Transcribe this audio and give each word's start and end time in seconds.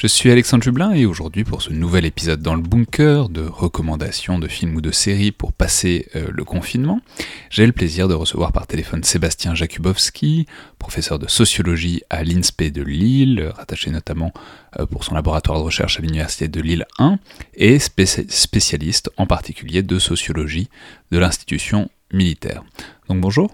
Je 0.00 0.06
suis 0.06 0.30
Alexandre 0.30 0.64
Jublin 0.64 0.92
et 0.92 1.04
aujourd'hui 1.04 1.44
pour 1.44 1.60
ce 1.60 1.74
nouvel 1.74 2.06
épisode 2.06 2.40
dans 2.40 2.54
le 2.54 2.62
bunker 2.62 3.28
de 3.28 3.42
recommandations 3.42 4.38
de 4.38 4.48
films 4.48 4.76
ou 4.76 4.80
de 4.80 4.92
séries 4.92 5.30
pour 5.30 5.52
passer 5.52 6.08
euh, 6.16 6.28
le 6.30 6.42
confinement, 6.42 7.02
j'ai 7.50 7.66
le 7.66 7.72
plaisir 7.72 8.08
de 8.08 8.14
recevoir 8.14 8.50
par 8.50 8.66
téléphone 8.66 9.04
Sébastien 9.04 9.54
Jakubowski, 9.54 10.46
professeur 10.78 11.18
de 11.18 11.28
sociologie 11.28 12.00
à 12.08 12.24
l'INSPE 12.24 12.72
de 12.72 12.80
Lille, 12.80 13.52
rattaché 13.54 13.90
notamment 13.90 14.32
euh, 14.78 14.86
pour 14.86 15.04
son 15.04 15.14
laboratoire 15.14 15.58
de 15.58 15.64
recherche 15.64 15.98
à 15.98 16.00
l'Université 16.00 16.48
de 16.48 16.62
Lille 16.62 16.86
1, 16.98 17.18
et 17.52 17.78
spécialiste 17.78 19.10
en 19.18 19.26
particulier 19.26 19.82
de 19.82 19.98
sociologie 19.98 20.70
de 21.10 21.18
l'institution 21.18 21.90
militaire. 22.10 22.64
Donc 23.10 23.20
bonjour. 23.20 23.50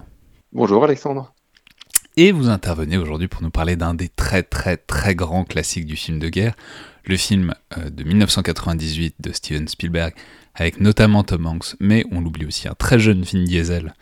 Bonjour 0.52 0.84
Alexandre 0.84 1.34
et 2.16 2.32
vous 2.32 2.48
intervenez 2.48 2.96
aujourd'hui 2.96 3.28
pour 3.28 3.42
nous 3.42 3.50
parler 3.50 3.76
d'un 3.76 3.94
des 3.94 4.08
très 4.08 4.42
très 4.42 4.76
très 4.76 5.14
grands 5.14 5.44
classiques 5.44 5.86
du 5.86 5.96
film 5.96 6.18
de 6.18 6.28
guerre, 6.28 6.54
le 7.04 7.16
film 7.16 7.54
euh, 7.76 7.90
de 7.90 8.04
1998 8.04 9.16
de 9.20 9.32
Steven 9.32 9.68
Spielberg, 9.68 10.14
avec 10.54 10.80
notamment 10.80 11.22
Tom 11.24 11.46
Hanks, 11.46 11.76
mais 11.78 12.04
on 12.10 12.20
l'oublie 12.20 12.46
aussi, 12.46 12.68
un 12.68 12.74
très 12.74 12.98
jeune 12.98 13.22
Vin 13.22 13.44
Diesel 13.44 13.94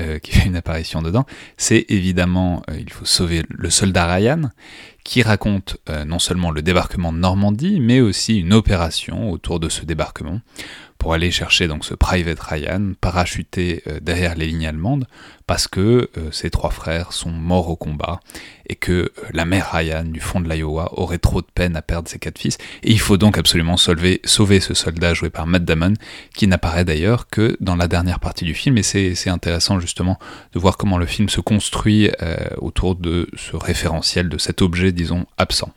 euh, 0.00 0.18
qui 0.18 0.32
fait 0.38 0.46
une 0.46 0.56
apparition 0.56 1.00
dedans. 1.00 1.24
C'est 1.56 1.86
évidemment 1.88 2.62
euh, 2.70 2.78
Il 2.78 2.92
faut 2.92 3.06
sauver 3.06 3.42
le 3.48 3.70
soldat 3.70 4.06
Ryan, 4.06 4.50
qui 5.02 5.22
raconte 5.22 5.78
non 6.06 6.20
seulement 6.20 6.52
le 6.52 6.62
débarquement 6.62 7.12
de 7.12 7.18
Normandie, 7.18 7.80
mais 7.80 8.00
aussi 8.00 8.38
une 8.38 8.52
opération 8.52 9.32
autour 9.32 9.58
de 9.58 9.68
ce 9.68 9.84
débarquement 9.84 10.40
pour 11.02 11.14
aller 11.14 11.32
chercher 11.32 11.66
donc 11.66 11.84
ce 11.84 11.94
Private 11.94 12.38
Ryan 12.38 12.92
parachuté 13.00 13.82
euh, 13.88 13.98
derrière 14.00 14.36
les 14.36 14.46
lignes 14.46 14.68
allemandes 14.68 15.08
parce 15.48 15.66
que 15.66 16.08
euh, 16.16 16.30
ses 16.30 16.48
trois 16.48 16.70
frères 16.70 17.12
sont 17.12 17.32
morts 17.32 17.68
au 17.68 17.74
combat 17.74 18.20
et 18.68 18.76
que 18.76 18.92
euh, 18.92 19.10
la 19.32 19.44
mère 19.44 19.72
Ryan 19.72 20.04
du 20.04 20.20
fond 20.20 20.38
de 20.38 20.48
l'Iowa 20.48 20.96
aurait 20.96 21.18
trop 21.18 21.40
de 21.40 21.46
peine 21.52 21.74
à 21.74 21.82
perdre 21.82 22.08
ses 22.08 22.20
quatre 22.20 22.38
fils 22.38 22.56
et 22.84 22.92
il 22.92 23.00
faut 23.00 23.16
donc 23.16 23.36
absolument 23.36 23.76
sauver, 23.76 24.20
sauver 24.24 24.60
ce 24.60 24.74
soldat 24.74 25.12
joué 25.12 25.28
par 25.28 25.48
Matt 25.48 25.64
Damon 25.64 25.94
qui 26.36 26.46
n'apparaît 26.46 26.84
d'ailleurs 26.84 27.28
que 27.28 27.56
dans 27.58 27.74
la 27.74 27.88
dernière 27.88 28.20
partie 28.20 28.44
du 28.44 28.54
film 28.54 28.78
et 28.78 28.84
c'est 28.84 29.28
intéressant 29.28 29.80
justement 29.80 30.20
de 30.52 30.60
voir 30.60 30.76
comment 30.76 30.98
le 30.98 31.06
film 31.06 31.28
se 31.28 31.40
construit 31.40 32.10
autour 32.58 32.94
de 32.94 33.28
ce 33.36 33.56
référentiel 33.56 34.28
de 34.28 34.38
cet 34.38 34.62
objet 34.62 34.92
disons 34.92 35.26
absent. 35.36 35.72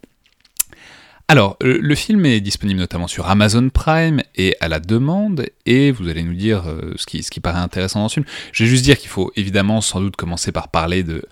Alors, 1.27 1.57
le 1.61 1.95
film 1.95 2.23
est 2.27 2.39
disponible 2.39 2.79
notamment 2.79 3.07
sur 3.07 3.27
Amazon 3.27 3.69
Prime 3.69 4.21
et 4.35 4.55
à 4.59 4.67
la 4.67 4.79
demande, 4.79 5.47
et 5.65 5.91
vous 5.91 6.07
allez 6.07 6.21
nous 6.21 6.35
dire 6.35 6.67
euh, 6.67 6.93
ce, 6.97 7.07
qui, 7.07 7.23
ce 7.23 7.31
qui 7.31 7.39
paraît 7.39 7.59
intéressant 7.59 8.01
dans 8.01 8.09
ce 8.09 8.15
film. 8.15 8.25
Je 8.51 8.63
vais 8.63 8.69
juste 8.69 8.83
dire 8.83 8.99
qu'il 8.99 9.09
faut 9.09 9.31
évidemment 9.35 9.81
sans 9.81 10.01
doute 10.01 10.15
commencer 10.15 10.51
par 10.51 10.67
parler 10.67 11.01
de 11.01 11.23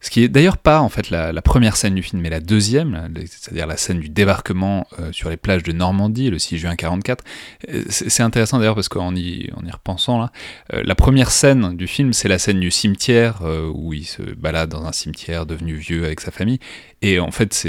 ce 0.00 0.10
qui 0.10 0.22
est 0.24 0.28
d'ailleurs 0.28 0.58
pas 0.58 0.80
en 0.80 0.88
fait 0.88 1.10
la, 1.10 1.32
première 1.42 1.76
scène 1.76 1.94
du 1.94 2.02
film, 2.02 2.22
mais 2.22 2.30
la 2.30 2.40
deuxième, 2.40 3.08
c'est-à-dire 3.26 3.68
la 3.68 3.76
scène 3.76 4.00
du 4.00 4.08
débarquement 4.08 4.86
euh, 4.98 5.12
sur 5.12 5.28
les 5.28 5.36
plages 5.36 5.62
de 5.62 5.70
Normandie 5.70 6.28
le 6.28 6.40
6 6.40 6.58
juin 6.58 6.74
44. 6.74 7.24
Euh, 7.68 7.82
c'est 7.88 8.22
intéressant 8.22 8.58
d'ailleurs 8.58 8.74
parce 8.74 8.88
qu'en 8.88 9.14
y, 9.14 9.48
en 9.56 9.64
y 9.64 9.70
repensant 9.70 10.20
là, 10.20 10.32
la 10.72 10.94
première 10.96 11.30
scène 11.30 11.76
du 11.76 11.86
film, 11.86 12.12
c'est 12.12 12.28
la 12.28 12.38
scène 12.38 12.58
du 12.58 12.70
cimetière 12.70 13.42
où 13.74 13.92
il 13.92 14.04
se 14.04 14.22
balade 14.22 14.70
dans 14.70 14.84
un 14.84 14.92
cimetière 14.92 15.46
devenu 15.46 15.74
vieux 15.74 16.04
avec 16.04 16.20
sa 16.20 16.30
famille. 16.32 16.58
Et 17.02 17.18
en 17.18 17.32
fait, 17.32 17.66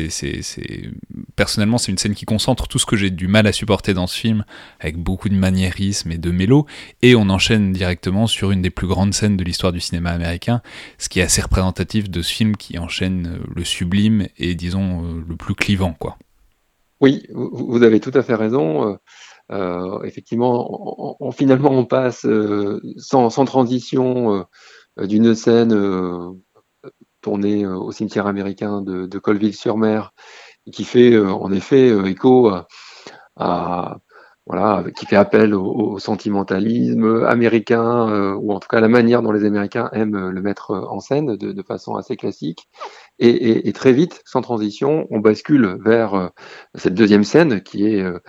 personnellement, 1.36 1.80
c'est 1.80 1.92
une 1.92 1.98
scène 1.98 2.14
qui 2.14 2.26
concentre 2.26 2.68
tout 2.68 2.78
ce 2.78 2.86
que 2.86 2.96
j'ai 2.96 3.10
du 3.10 3.28
mal 3.28 3.48
à 3.48 3.52
supporter 3.52 3.96
dans 3.96 4.06
ce 4.06 4.18
film, 4.18 4.46
avec 4.80 4.98
beaucoup 4.98 5.28
de 5.28 5.34
maniérisme 5.34 6.12
et 6.12 6.20
de 6.20 6.30
mélo. 6.30 6.68
Et 7.02 7.16
on 7.16 7.30
enchaîne 7.30 7.74
directement 7.74 8.28
sur 8.28 8.52
une 8.52 8.62
des 8.62 8.70
plus 8.70 8.86
grandes 8.86 9.16
scènes 9.16 9.36
de 9.36 9.44
l'histoire 9.44 9.74
du 9.74 9.80
cinéma 9.80 10.12
américain, 10.12 10.62
ce 11.00 11.10
qui 11.10 11.20
est 11.20 11.24
assez 11.24 11.42
représentatif 11.42 12.12
de 12.12 12.22
ce 12.22 12.32
film 12.32 12.56
qui 12.56 12.78
enchaîne 12.78 13.40
euh, 13.40 13.44
le 13.56 13.64
sublime 13.64 14.28
et 14.38 14.54
disons 14.54 15.04
euh, 15.04 15.24
le 15.28 15.36
plus 15.36 15.56
clivant, 15.56 15.96
quoi. 16.00 16.18
Oui, 17.02 17.26
vous 17.34 17.84
avez 17.84 18.00
tout 18.00 18.12
à 18.14 18.22
fait 18.22 18.36
raison. 18.36 18.98
Euh, 19.52 20.02
effectivement, 20.04 21.18
on, 21.20 21.32
finalement, 21.32 21.72
on 21.72 21.84
passe 21.84 22.26
sans, 22.98 23.46
transition 23.46 24.46
d'une 24.98 25.36
scène 25.36 25.74
tournée 27.24 27.66
au 27.66 27.92
cimetière 27.92 28.28
américain 28.28 28.82
de, 28.82 29.20
Colville-sur-Mer, 29.20 30.14
qui 30.72 30.84
fait 30.84 31.18
en 31.18 31.52
effet 31.52 31.90
écho 32.08 32.52
à, 33.36 33.98
voilà, 34.46 34.84
qui 34.98 35.06
fait 35.06 35.16
appel 35.16 35.56
au, 35.56 36.00
sentimentalisme 36.00 37.26
américain, 37.26 38.10
euh, 38.10 38.34
ou 38.36 38.52
en 38.52 38.60
tout 38.60 38.68
cas 38.68 38.82
la 38.82 38.90
manière 38.90 39.22
dont 39.22 39.32
les 39.32 39.46
Américains 39.46 39.90
aiment 39.94 40.30
le 40.30 40.42
mettre 40.42 40.72
en 40.72 41.00
scène 41.00 41.38
de, 41.38 41.64
façon 41.64 41.96
assez 41.96 42.18
classique. 42.18 42.68
Et, 43.20 43.72
très 43.74 43.94
vite, 43.94 44.22
sans 44.26 44.42
transition, 44.42 45.08
on 45.12 45.20
bascule 45.20 45.78
vers 45.80 46.14
euh, 46.14 46.28
cette 46.76 46.94
deuxième 46.94 47.24
scène, 47.24 47.62
qui 47.62 47.88
est 47.88 48.02
euh, 48.02 48.20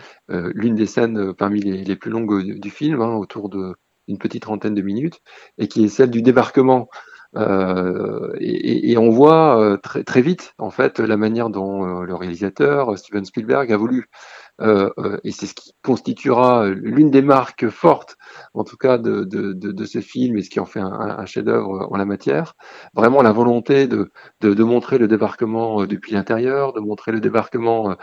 l'une 0.54 0.76
des 0.76 0.86
scènes 0.86 1.32
parmi 1.34 1.60
les, 1.60 1.82
les 1.84 1.96
plus 1.96 2.10
longues 2.10 2.60
du, 2.60 2.70
film, 2.70 3.00
hein, 3.00 3.14
autour 3.16 3.48
d'une 3.48 4.18
petite 4.18 4.42
trentaine 4.42 4.74
de 4.74 4.82
minutes, 4.82 5.20
et 5.58 5.66
qui 5.66 5.84
est 5.84 5.88
celle 5.88 6.10
du 6.10 6.22
débarquement. 6.22 6.88
Euh, 7.36 8.32
et, 8.38 8.92
et, 8.92 8.98
on 8.98 9.10
voit 9.10 9.78
très, 9.82 10.04
très 10.04 10.22
vite, 10.22 10.54
en 10.58 10.70
fait, 10.70 11.00
la 11.00 11.16
manière 11.16 11.50
dont 11.50 12.02
le 12.02 12.14
réalisateur, 12.14 12.96
Steven 12.98 13.24
Spielberg, 13.24 13.72
a 13.72 13.76
voulu 13.76 13.98
euh, 13.98 14.04
euh, 14.04 14.43
et 14.60 15.32
c'est 15.32 15.46
ce 15.46 15.54
qui 15.54 15.74
constituera 15.82 16.68
l'une 16.68 17.10
des 17.10 17.22
marques 17.22 17.68
fortes, 17.68 18.16
en 18.54 18.62
tout 18.64 18.76
cas, 18.76 18.98
de, 18.98 19.24
de, 19.24 19.84
ce 19.84 20.00
film 20.00 20.36
et 20.36 20.42
ce 20.42 20.50
qui 20.50 20.60
en 20.60 20.64
fait 20.64 20.80
un, 20.80 21.26
chef-d'œuvre 21.26 21.88
en 21.90 21.96
la 21.96 22.04
matière. 22.04 22.54
Vraiment 22.94 23.22
la 23.22 23.32
volonté 23.32 23.88
de, 23.88 24.10
de, 24.40 24.64
montrer 24.64 24.98
le 24.98 25.08
débarquement 25.08 25.82
euh, 25.82 25.86
depuis 25.86 26.12
l'intérieur, 26.12 26.72
de 26.72 26.80
montrer 26.80 27.12
le 27.12 27.20
débarquement 27.20 27.96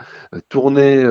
tourné 0.48 1.04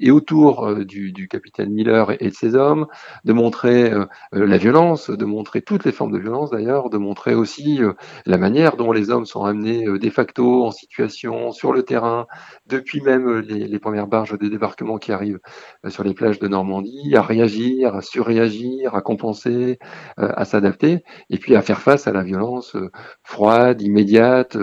et 0.00 0.10
autour 0.10 0.74
du, 0.84 1.12
du, 1.12 1.28
capitaine 1.28 1.70
Miller 1.70 2.10
et, 2.20 2.30
de 2.30 2.34
ses 2.34 2.54
hommes, 2.54 2.86
de 3.24 3.32
montrer 3.32 3.92
la 4.32 4.56
violence, 4.56 5.10
de 5.10 5.24
montrer 5.24 5.62
toutes 5.62 5.84
les 5.84 5.92
formes 5.92 6.12
de 6.12 6.18
violence 6.18 6.50
d'ailleurs, 6.50 6.90
de 6.90 6.98
montrer 6.98 7.34
aussi 7.34 7.80
la 8.26 8.38
manière 8.38 8.76
dont 8.76 8.92
les 8.92 9.10
hommes 9.10 9.26
sont 9.26 9.44
amenés 9.44 9.84
de 9.84 10.10
facto 10.10 10.64
en 10.64 10.70
situation 10.70 11.52
sur 11.52 11.72
le 11.72 11.82
terrain, 11.82 12.26
depuis 12.66 13.00
même 13.00 13.40
les, 13.40 13.66
les 13.66 13.78
premières 13.78 14.06
barges 14.06 14.38
de 14.38 14.48
débarquement 14.48 14.61
qui 15.00 15.12
arrivent 15.12 15.40
euh, 15.84 15.90
sur 15.90 16.04
les 16.04 16.14
plages 16.14 16.38
de 16.38 16.48
Normandie, 16.48 17.14
à 17.16 17.22
réagir, 17.22 17.94
à 17.94 18.02
surréagir, 18.02 18.94
à 18.94 19.02
compenser, 19.02 19.78
euh, 20.18 20.32
à 20.36 20.44
s'adapter, 20.44 21.04
et 21.30 21.38
puis 21.38 21.56
à 21.56 21.62
faire 21.62 21.80
face 21.80 22.06
à 22.06 22.12
la 22.12 22.22
violence 22.22 22.76
euh, 22.76 22.90
froide, 23.22 23.82
immédiate, 23.82 24.56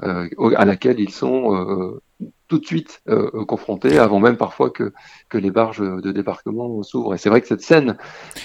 à 0.00 0.64
laquelle 0.64 1.00
ils 1.00 1.10
sont 1.10 2.00
tout 2.48 2.58
de 2.58 2.66
suite 2.66 3.02
euh, 3.08 3.30
euh, 3.34 3.44
confrontés 3.44 3.98
avant 3.98 4.18
même 4.20 4.36
parfois 4.36 4.70
que, 4.70 4.92
que 5.28 5.38
les 5.38 5.50
barges 5.50 5.80
de 5.80 6.12
débarquement 6.12 6.82
s'ouvrent. 6.82 7.14
Et 7.14 7.18
c'est 7.18 7.28
vrai 7.28 7.40
que 7.40 7.46
cette 7.46 7.62
scène. 7.62 7.96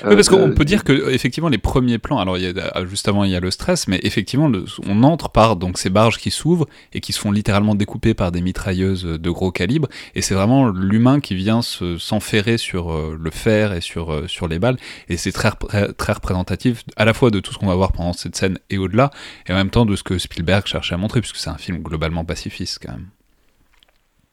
oui, 0.06 0.16
parce 0.16 0.30
qu'on 0.30 0.52
peut 0.52 0.66
dire 0.66 0.84
que 0.84 1.10
effectivement 1.12 1.50
les 1.50 1.58
premiers 1.58 1.98
plans. 1.98 2.20
Alors 2.20 2.38
il 2.38 2.44
y 2.44 2.60
a, 2.60 2.86
juste 2.86 3.08
avant 3.08 3.24
il 3.24 3.32
y 3.32 3.36
a 3.36 3.40
le 3.40 3.52
stress, 3.52 3.88
mais 3.88 4.00
effectivement 4.04 4.52
on 4.86 5.04
entre 5.04 5.30
par 5.30 5.56
donc 5.56 5.78
ces 5.78 5.90
barges 5.90 6.18
qui 6.18 6.32
s'ouvrent 6.32 6.68
et 6.94 7.00
qui 7.00 7.14
se 7.14 7.20
font 7.20 7.32
littéralement 7.32 7.76
découper 7.76 8.14
par 8.14 8.32
des 8.32 8.42
mitrailleuses 8.42 9.04
de 9.04 9.30
gros 9.30 9.52
calibre. 9.52 9.88
Et 10.16 10.22
c'est 10.22 10.36
vraiment 10.36 10.70
l'humain 10.70 11.20
qui 11.20 11.36
vient 11.36 11.62
s'enferrer 11.62 12.58
sur 12.58 13.16
le 13.18 13.32
fer 13.32 13.74
et 13.74 13.82
sur 13.82 14.30
sur 14.30 14.48
les 14.48 14.60
balles. 14.60 14.78
Et 15.08 15.18
c'est 15.18 15.32
très 15.32 15.52
très 15.98 16.14
représentatif 16.14 16.84
à 16.98 17.06
la 17.06 17.14
fois 17.14 17.32
de 17.32 17.40
tout 17.40 17.54
ce 17.54 17.58
qu'on 17.58 17.68
va 17.68 17.76
voir 17.76 17.94
pendant 17.94 18.14
cette 18.14 18.36
scène 18.36 18.60
et 18.70 18.78
au-delà, 18.78 19.12
et 19.48 19.54
en 19.54 19.56
même 19.56 19.70
temps 19.70 19.86
de 19.86 19.96
ce 19.96 20.04
que 20.04 20.18
Spielberg 20.18 20.66
cherchait 20.66 20.96
à 20.96 20.98
montrer, 20.98 21.22
puisque 21.22 21.38
c'est 21.38 21.50
un 21.50 21.58
film 21.58 21.80
globalement 21.80 22.26
pacifiste 22.26 22.80
quand 22.84 22.92
même. 22.92 23.08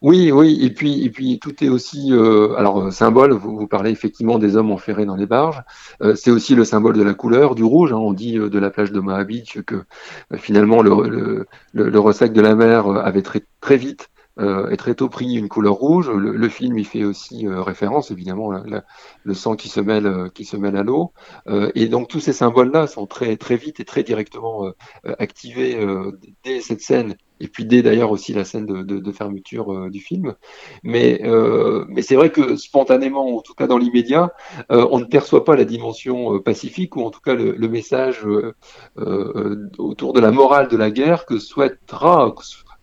Oui, 0.03 0.33
oui, 0.33 0.59
et 0.63 0.71
puis, 0.71 1.05
et 1.05 1.11
puis 1.11 1.39
tout 1.39 1.63
est 1.63 1.69
aussi, 1.69 2.11
euh, 2.11 2.55
alors 2.57 2.81
euh, 2.87 2.91
symbole. 2.91 3.33
Vous, 3.33 3.67
parlez 3.67 3.91
effectivement 3.91 4.39
des 4.39 4.57
hommes 4.57 4.71
enferrés 4.71 5.05
dans 5.05 5.15
les 5.15 5.27
barges. 5.27 5.63
Euh, 6.01 6.15
c'est 6.15 6.31
aussi 6.31 6.55
le 6.55 6.65
symbole 6.65 6.97
de 6.97 7.03
la 7.03 7.13
couleur, 7.13 7.55
du 7.55 7.65
rouge. 7.65 7.93
Hein. 7.93 7.97
on 7.97 8.15
dit 8.15 8.35
de 8.35 8.59
la 8.59 8.71
plage 8.71 8.93
de 8.93 9.01
Moabit 9.01 9.45
que 9.67 9.85
finalement 10.37 10.81
le, 10.83 11.47
le, 11.75 11.89
le, 11.91 12.01
ressac 12.01 12.33
de 12.33 12.41
la 12.41 12.55
mer 12.55 12.87
avait 12.89 13.21
très, 13.21 13.43
très 13.61 13.77
vite 13.77 14.09
et 14.39 14.77
très 14.77 14.95
tôt 14.95 15.09
pris 15.09 15.35
une 15.35 15.49
couleur 15.49 15.75
rouge. 15.75 16.11
Le, 16.11 16.49
film 16.49 16.79
y 16.79 16.85
fait 16.85 17.05
aussi 17.05 17.47
référence, 17.47 18.11
évidemment, 18.11 18.51
le 19.23 19.35
sang 19.35 19.55
qui 19.55 19.69
se 19.69 19.81
mêle, 19.81 20.31
qui 20.35 20.45
se 20.45 20.57
mêle 20.57 20.77
à 20.77 20.83
l'eau. 20.83 21.13
et 21.75 21.89
donc 21.89 22.09
tous 22.09 22.21
ces 22.21 22.33
symboles-là 22.33 22.87
sont 22.87 23.07
très, 23.07 23.37
très 23.37 23.57
vite 23.57 23.81
et 23.81 23.85
très 23.85 24.03
directement 24.03 24.73
activés 25.19 25.79
dès 26.45 26.61
cette 26.61 26.81
scène 26.81 27.17
et 27.41 27.49
puis 27.49 27.65
dès 27.65 27.83
d'ailleurs 27.83 28.11
aussi 28.11 28.33
la 28.33 28.45
scène 28.45 28.67
de, 28.67 29.13
fermeture 29.13 29.73
euh, 29.73 29.91
du 29.91 30.01
film. 30.01 30.35
Mais, 30.85 31.21
euh, 31.25 31.85
mais 31.89 32.03
c'est 32.03 32.15
vrai 32.15 32.31
que 32.31 32.57
spontanément, 32.57 33.37
en 33.37 33.41
tout 33.41 33.55
cas 33.55 33.67
dans 33.67 33.79
l'immédiat, 33.79 34.33
euh, 34.71 34.87
on 34.91 35.01
ne 35.01 35.05
perçoit 35.05 35.45
pas 35.45 35.57
la 35.57 35.65
dimension 35.65 36.35
euh, 36.35 36.41
pacifique 36.41 36.97
ou 36.97 37.03
en 37.03 37.11
tout 37.11 37.21
cas 37.21 37.35
le 37.35 37.69
message 37.69 38.27
autour 39.79 40.13
de 40.13 40.21
la 40.21 40.31
morale 40.31 40.69
de 40.69 40.77
la 40.77 40.91
guerre 40.91 41.25
que 41.25 41.39
souhaitera 41.39 42.25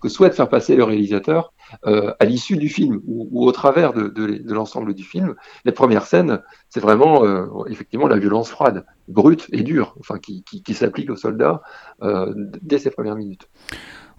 que 0.02 0.10
souhaite 0.10 0.36
faire 0.36 0.50
passer 0.50 0.76
le 0.76 0.84
réalisateur 0.84 1.54
euh, 1.86 2.14
à 2.20 2.26
l'issue 2.26 2.58
du 2.58 2.70
film 2.70 3.02
ou, 3.06 3.46
au 3.46 3.52
travers 3.52 3.94
de, 3.94 4.42
l'ensemble 4.46 4.94
du 4.94 5.04
film. 5.04 5.36
Les 5.66 5.72
premières 5.72 6.06
scènes, 6.06 6.42
c'est 6.70 6.80
vraiment 6.80 7.26
euh, 7.26 7.46
effectivement 7.70 8.08
la 8.08 8.18
violence 8.18 8.50
froide, 8.50 8.86
brute 9.08 9.48
et 9.52 9.64
dure, 9.64 9.96
enfin 10.00 10.18
qui, 10.20 10.74
s'applique 10.74 11.10
aux 11.10 11.16
soldats 11.16 11.62
euh, 12.04 12.34
dès 12.62 12.78
ces 12.78 12.90
premières 12.90 13.16
minutes. 13.16 13.50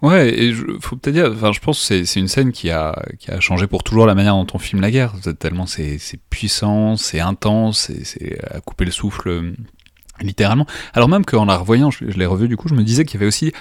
Ouais, 0.01 0.29
et 0.29 0.53
je, 0.53 0.65
faut 0.79 0.95
peut-être 0.95 1.15
dire, 1.15 1.31
enfin, 1.33 1.51
je 1.51 1.59
pense 1.59 1.87
que 1.87 2.05
c'est 2.05 2.19
une 2.19 2.29
scène 2.29 2.53
qui 2.53 2.69
a, 2.69 2.95
qui 3.19 3.31
a 3.31 3.39
changé 3.41 3.67
pour 3.67 3.83
toujours 3.83 4.05
la 4.05 4.15
manière 4.15 4.33
dont 4.33 4.47
on 4.53 4.57
filme 4.57 4.81
la 4.81 4.91
guerre. 4.91 5.13
Tellement 5.39 5.65
c'est 5.65 5.99
puissant, 6.29 6.95
c'est 6.95 7.19
intense, 7.19 7.91
c'est 8.03 8.39
à 8.49 8.61
couper 8.61 8.85
le 8.85 8.91
souffle 8.91 9.53
littéralement. 10.21 10.65
Alors 10.93 11.09
même 11.09 11.25
qu'en 11.25 11.45
la 11.45 11.57
revoyant, 11.57 11.91
je, 11.91 12.09
je 12.09 12.17
l'ai 12.17 12.25
revu 12.25 12.47
du 12.47 12.57
coup, 12.57 12.69
je 12.69 12.75
me 12.75 12.83
disais 12.83 13.03
qu'il 13.03 13.15
y 13.15 13.23
avait 13.23 13.27
aussi 13.27 13.51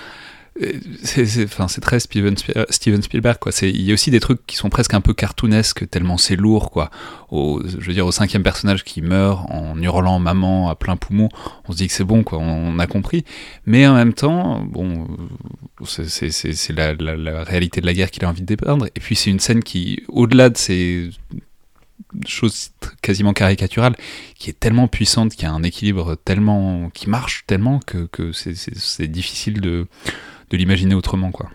c'est 1.03 1.45
enfin, 1.45 1.67
très 1.81 2.01
Steven, 2.01 2.35
euh, 2.57 2.65
Steven 2.71 3.03
Spielberg 3.03 3.39
quoi. 3.39 3.53
Il 3.63 3.83
y 3.83 3.91
a 3.91 3.95
aussi 3.95 4.11
des 4.11 4.21
trucs 4.21 4.45
qui 4.47 4.57
sont 4.57 4.71
presque 4.71 4.95
un 4.95 5.01
peu 5.01 5.15
cartoonesques 5.15 5.89
tellement 5.89 6.17
c'est 6.17 6.37
lourd 6.37 6.71
quoi. 6.71 6.91
Au, 7.31 7.63
je 7.65 7.85
veux 7.87 7.93
dire 7.93 8.07
au 8.07 8.13
cinquième 8.13 8.43
personnage 8.43 8.85
qui 8.85 9.03
meurt 9.03 9.47
en 9.51 9.81
hurlant 9.81 10.19
maman 10.19 10.69
à 10.69 10.75
plein 10.75 10.97
poumon, 10.97 11.29
on 11.69 11.73
se 11.73 11.79
dit 11.79 11.87
que 11.87 11.93
c'est 11.93 12.05
bon 12.05 12.23
quoi, 12.25 12.39
on, 12.39 12.79
a 12.79 12.87
compris. 12.87 13.25
Mais 13.67 13.87
en 13.87 13.95
même 13.95 14.15
temps, 14.15 14.63
bon, 14.65 15.07
c'est 15.85 16.73
la, 16.73 16.95
la, 16.95 17.45
réalité 17.45 17.81
de 17.81 17.87
la 17.87 17.93
guerre 17.93 18.11
qu'il 18.11 18.25
a 18.25 18.29
envie 18.29 18.43
de 18.43 18.47
dépeindre. 18.47 18.87
Et 18.87 19.01
puis 19.01 19.17
c'est 19.17 19.31
une 19.31 19.41
scène 19.41 19.63
qui, 19.63 20.03
au-delà 20.09 20.51
de 20.51 20.57
ces 20.57 21.11
choses 22.27 22.71
quasiment 23.03 23.33
caricaturales, 23.33 23.97
qui 24.37 24.51
est 24.51 24.59
tellement 24.59 24.89
puissante, 24.89 25.35
qui 25.35 25.47
a 25.47 25.53
un 25.53 25.63
équilibre 25.63 26.17
tellement, 26.25 26.91
qui 26.91 27.09
marche 27.09 27.45
tellement 27.47 27.81
que, 27.81 28.07
que 28.07 28.33
c'est 28.33 29.09
difficile 29.09 29.61
de 29.61 29.87
de 30.50 30.56
l'imaginer 30.56 30.95
autrement, 30.95 31.31
quoi. 31.31 31.49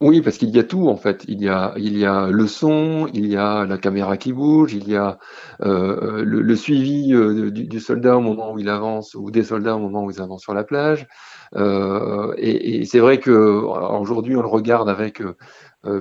Oui, 0.00 0.20
parce 0.20 0.38
qu'il 0.38 0.50
y 0.50 0.58
a 0.60 0.62
tout 0.62 0.88
en 0.88 0.96
fait. 0.96 1.24
Il 1.26 1.42
y 1.42 1.48
a, 1.48 1.74
il 1.76 1.98
y 1.98 2.06
a 2.06 2.28
le 2.30 2.46
son, 2.46 3.08
il 3.14 3.26
y 3.26 3.36
a 3.36 3.64
la 3.64 3.78
caméra 3.78 4.16
qui 4.16 4.32
bouge, 4.32 4.72
il 4.72 4.88
y 4.88 4.94
a 4.94 5.18
euh, 5.62 6.22
le, 6.24 6.56
suivi 6.56 7.12
euh, 7.12 7.50
du, 7.50 7.80
soldat 7.80 8.16
au 8.16 8.20
moment 8.20 8.52
où 8.52 8.60
il 8.60 8.68
avance 8.68 9.16
ou 9.16 9.32
des 9.32 9.42
soldats 9.42 9.74
au 9.74 9.80
moment 9.80 10.04
où 10.04 10.10
ils 10.12 10.20
avancent 10.20 10.42
sur 10.42 10.54
la 10.54 10.62
plage. 10.62 11.08
Euh, 11.56 12.32
et, 12.36 12.84
c'est 12.84 13.00
vrai 13.00 13.18
que 13.18 13.30
aujourd'hui 13.32 14.36
on 14.36 14.42
le 14.42 14.46
regarde 14.46 14.88
avec 14.88 15.20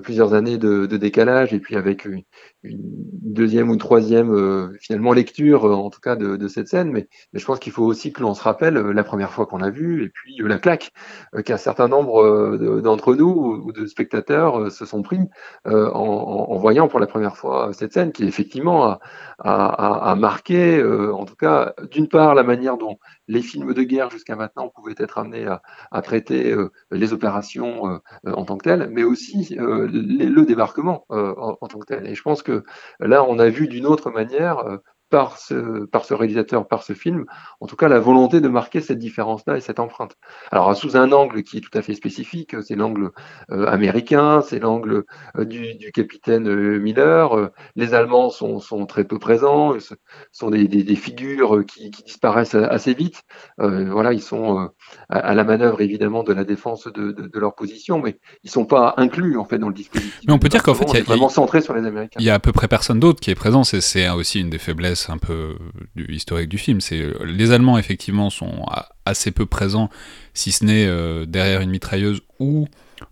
plusieurs 0.04 0.34
années 0.34 0.58
de, 0.58 0.86
décalage 0.86 1.54
et 1.54 1.60
puis 1.60 1.76
avec 1.76 2.06
une, 2.06 2.24
deuxième 3.38 3.70
ou 3.70 3.76
troisième 3.78 4.32
euh, 4.32 4.74
finalement 4.80 5.14
lecture 5.14 5.66
euh, 5.66 5.74
en 5.74 5.90
tout 5.90 6.00
cas 6.00 6.16
de, 6.16 6.48
cette 6.48 6.68
scène. 6.68 6.92
Mais, 6.92 7.08
je 7.34 7.46
pense 7.46 7.60
qu'il 7.60 7.72
faut 7.72 7.84
aussi 7.84 8.12
que 8.12 8.22
l'on 8.22 8.34
se 8.34 8.42
rappelle 8.42 8.78
euh, 8.78 8.94
la 8.94 9.04
première 9.04 9.32
fois 9.32 9.46
qu'on 9.46 9.58
l'a 9.58 9.70
vu 9.70 10.04
et 10.04 10.10
puis 10.10 10.38
la 10.40 10.60
claque 10.60 10.92
qu'un 11.46 11.58
certain 11.58 11.88
nombre 11.88 12.58
d'entre 12.82 13.16
nous 13.16 13.62
ou 13.66 13.72
de 13.72 13.86
spectateurs 13.86 14.72
se 14.72 14.86
sont 14.86 15.02
pris 15.02 15.20
en, 15.66 16.58
voyant 16.58 16.88
pour 16.88 17.00
la 17.00 17.08
première 17.08 17.36
fois 17.36 17.72
cette 17.74 17.94
scène 17.94 18.12
qui 18.12 18.24
effectivement 18.24 18.86
a, 18.86 19.00
a, 19.40 20.12
a 20.12 20.16
marqué 20.16 20.82
en 20.84 21.26
tout 21.26 21.36
cas 21.36 21.74
d'une 21.92 22.08
part 22.08 22.34
la 22.34 22.44
manière 22.44 22.78
dont 22.78 22.98
les 23.28 23.42
films 23.42 23.74
de 23.74 23.84
guerre 23.84 24.10
jusqu'à 24.10 24.36
maintenant 24.36 24.70
pouvaient 24.70 24.96
être 24.98 25.18
amenés 25.18 25.46
à 25.92 26.02
traiter 26.02 26.56
les 26.92 27.14
opérations 27.14 28.00
en 28.26 28.46
tant 28.46 28.58
que 28.58 28.64
telles 28.64 28.90
mais 28.92 29.04
aussi 29.04 29.58
le 29.68 30.46
débarquement 30.46 31.06
en, 31.10 31.58
en, 31.62 31.68
tant 31.68 31.80
que 31.80 31.86
tel. 31.86 32.08
Et 32.08 32.16
je 32.16 32.22
pense 32.22 32.42
que 32.42 32.64
là, 33.00 33.24
on 33.24 33.40
a 33.40 33.50
vu 33.50 33.68
d'une 33.68 33.86
autre 33.86 34.12
manière 34.12 34.60
euh, 34.60 34.78
par 35.10 35.38
ce, 35.38 35.86
par 35.86 36.06
ce 36.06 36.14
réalisateur, 36.14 36.68
par 36.68 36.84
ce 36.84 36.94
film, 36.94 37.26
en 37.62 37.68
tout 37.68 37.76
cas 37.76 37.88
la 37.88 38.00
volonté 38.00 38.42
de 38.42 38.48
marquer 38.48 38.82
cette 38.82 39.00
différence-là 39.00 39.58
et 39.58 39.62
cette 39.62 39.80
empreinte. 39.80 40.16
Alors 40.52 40.76
sous 40.76 40.98
un 40.98 41.12
angle 41.12 41.44
qui 41.44 41.58
est 41.58 41.62
tout 41.62 41.76
à 41.78 41.82
fait 41.82 41.94
spécifique, 41.94 42.56
c'est 42.62 42.76
l'angle 42.76 43.12
euh, 43.52 43.66
américain, 43.68 44.42
c'est 44.42 44.60
l'angle 44.60 45.04
euh, 45.38 45.46
du, 45.46 45.76
du, 45.76 45.92
capitaine 45.92 46.48
euh, 46.48 46.80
Miller. 46.80 47.52
les 47.76 47.94
Allemands 47.94 48.30
sont, 48.30 48.60
sont, 48.60 48.86
très 48.86 49.06
peu 49.06 49.20
présents, 49.20 49.80
ce 49.80 49.96
sont 50.32 50.50
des, 50.50 50.68
des, 50.68 50.84
des 50.84 50.96
figures 50.96 51.64
qui, 51.66 51.92
qui, 51.92 52.04
disparaissent 52.04 52.56
assez 52.56 52.94
vite. 52.94 53.22
voilà, 53.58 54.14
ils 54.14 54.22
sont 54.22 54.70
à, 55.10 55.34
la 55.34 55.44
manœuvre 55.44 55.82
évidemment 55.82 56.24
de 56.24 56.34
la 56.34 56.44
défense 56.44 56.88
de, 56.88 57.12
de, 57.12 57.28
de, 57.28 57.40
leur 57.40 57.56
position, 57.56 58.00
mais 58.00 58.20
ils 58.44 58.50
sont 58.50 58.66
pas 58.66 58.94
inclus 58.98 59.38
en 59.38 59.46
fait 59.46 59.58
dans 59.58 59.68
le 59.68 59.74
dispositif. 59.74 60.22
Mais 60.28 60.34
on 60.34 60.40
peut 60.40 60.50
dire 60.50 60.64
qu'en 60.64 60.74
fait, 60.74 60.86
il 60.86 60.98
y 60.98 61.02
a 61.02 61.04
vraiment 61.04 61.30
centré 61.30 61.62
sur 61.62 61.74
les 61.74 61.86
Américains. 61.86 62.20
Il 62.20 62.26
y 62.26 62.30
a 62.30 62.36
à 62.36 62.40
peu 62.40 62.52
près 62.52 62.68
personne 62.68 63.00
d'autre 63.00 63.20
qui 63.20 63.32
est 63.32 63.36
présent. 63.36 63.64
C'est 63.64 64.10
aussi 64.10 64.40
une 64.40 64.50
des 64.50 64.58
faiblesses 64.58 64.97
un 65.10 65.18
peu 65.18 65.58
du 65.96 66.14
historique 66.14 66.50
du 66.50 66.58
film. 66.58 66.82
C'est 66.82 67.06
les 67.26 67.52
Allemands 67.52 67.78
effectivement 67.78 68.30
sont 68.30 68.66
assez 69.06 69.32
peu 69.32 69.46
présents, 69.46 69.90
si 70.34 70.52
ce 70.52 70.66
n'est 70.66 70.86
euh, 70.88 71.26
derrière 71.26 71.62
une 71.62 71.70
mitrailleuse 71.70 72.22
ou 72.40 72.68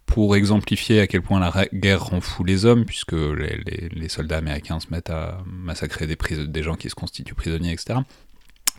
pour 0.05 0.35
exemplifier 0.35 0.99
à 0.99 1.07
quel 1.07 1.21
point 1.21 1.39
la 1.39 1.67
guerre 1.73 2.05
rend 2.05 2.21
fou 2.21 2.43
les 2.43 2.65
hommes, 2.65 2.85
puisque 2.85 3.13
les, 3.13 4.09
soldats 4.09 4.37
américains 4.37 4.79
se 4.79 4.87
mettent 4.89 5.09
à 5.09 5.39
massacrer 5.45 6.07
des, 6.07 6.17
des 6.47 6.63
gens 6.63 6.75
qui 6.75 6.89
se 6.89 6.95
constituent 6.95 7.35
prisonniers, 7.35 7.71
etc. 7.71 7.99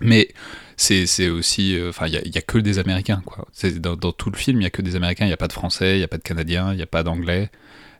Mais 0.00 0.28
c'est 0.76 1.28
aussi, 1.28 1.78
euh, 1.78 1.88
enfin, 1.88 2.06
il 2.06 2.30
n'y 2.30 2.38
a, 2.38 2.42
que 2.42 2.58
des 2.58 2.78
Américains, 2.78 3.22
quoi. 3.24 3.46
Dans, 3.80 4.12
tout 4.12 4.30
le 4.30 4.36
film, 4.36 4.58
il 4.58 4.60
n'y 4.60 4.66
a 4.66 4.70
que 4.70 4.82
des 4.82 4.96
Américains, 4.96 5.24
il 5.24 5.28
n'y 5.28 5.34
a 5.34 5.38
pas 5.38 5.48
de 5.48 5.52
Français, 5.52 5.94
il 5.94 5.98
n'y 5.98 6.04
a 6.04 6.08
pas 6.08 6.18
de 6.18 6.22
Canadiens, 6.22 6.72
il 6.72 6.76
n'y 6.76 6.82
a 6.82 6.86
pas 6.86 7.02
d'Anglais. 7.02 7.50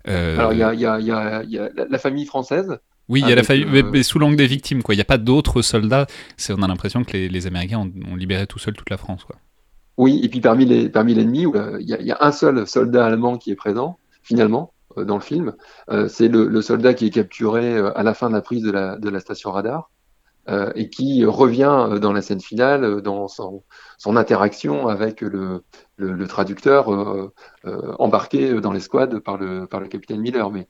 Euh, 0.08 0.38
Alors, 0.38 0.52
il 0.52 0.58
y 0.58 0.62
a, 0.62 0.74
y, 0.74 1.04
y 1.04 1.58
a, 1.58 1.68
la 1.88 1.98
famille 1.98 2.26
française, 2.26 2.78
oui, 3.08 3.20
il 3.24 3.28
y 3.28 3.32
a 3.32 3.36
la 3.36 3.44
famille, 3.44 3.66
euh, 3.72 3.82
mais, 3.92 4.02
sous 4.02 4.18
l'angle 4.18 4.36
des 4.36 4.46
victimes, 4.46 4.82
quoi. 4.82 4.94
Il 4.94 4.98
n'y 4.98 5.02
a 5.02 5.06
pas 5.06 5.18
d'autres 5.18 5.62
soldats. 5.62 6.06
On 6.50 6.62
a 6.62 6.66
l'impression 6.66 7.04
que 7.04 7.16
les, 7.16 7.46
Américains 7.46 7.78
ont, 7.78 8.16
libéré 8.16 8.46
tout 8.46 8.58
seul 8.58 8.74
toute 8.74 8.90
la 8.90 8.96
France, 8.96 9.24
quoi. 9.24 9.36
Oui, 9.96 10.20
et 10.22 10.28
puis 10.28 10.40
parmi 10.40 10.66
les 10.66 10.90
parmi 10.90 11.14
l'ennemi, 11.14 11.46
euh, 11.46 11.78
il 11.80 11.88
y, 11.88 12.12
a 12.12 12.18
un 12.20 12.32
seul 12.32 12.66
soldat 12.66 13.06
allemand 13.06 13.38
qui 13.38 13.50
est 13.50 13.56
présent, 13.56 13.98
finalement, 14.22 14.74
euh, 14.98 15.04
dans 15.04 15.14
le 15.14 15.22
film. 15.22 15.54
c'est 16.08 16.28
le, 16.28 16.60
soldat 16.60 16.92
qui 16.94 17.06
est 17.06 17.10
capturé 17.10 17.78
à 17.78 18.02
la 18.02 18.12
fin 18.12 18.28
de 18.28 18.34
la 18.34 18.42
prise 18.42 18.62
de 18.62 18.70
la, 18.70 18.96
de 18.98 19.08
la 19.08 19.20
station 19.20 19.52
radar. 19.52 19.90
et 20.74 20.90
qui 20.90 21.24
revient 21.24 21.98
dans 22.00 22.12
la 22.12 22.22
scène 22.22 22.40
finale, 22.40 23.00
dans 23.00 23.26
son, 23.26 23.62
son 23.98 24.16
interaction 24.16 24.88
avec 24.88 25.22
le, 25.22 25.62
le, 25.96 26.26
traducteur 26.26 26.88
embarqué 27.98 28.60
dans 28.60 28.72
l'escouade 28.72 29.20
par 29.20 29.38
le, 29.38 29.66
par 29.66 29.80
le 29.80 29.88
capitaine 29.88 30.20
Miller. 30.20 30.50
Mais 30.50 30.68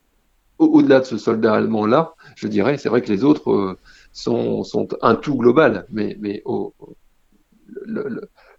au-delà 0.58 1.00
de 1.00 1.04
ce 1.04 1.18
soldat 1.18 1.54
allemand-là, 1.54 2.14
je 2.34 2.48
dirais, 2.48 2.78
c'est 2.78 2.88
vrai 2.88 3.02
que 3.02 3.12
les 3.12 3.24
autres 3.24 3.50
euh, 3.50 3.78
sont, 4.12 4.64
un 5.02 5.14
tout 5.14 5.36
global, 5.36 5.86
mais, 5.90 6.16
mais 6.20 6.42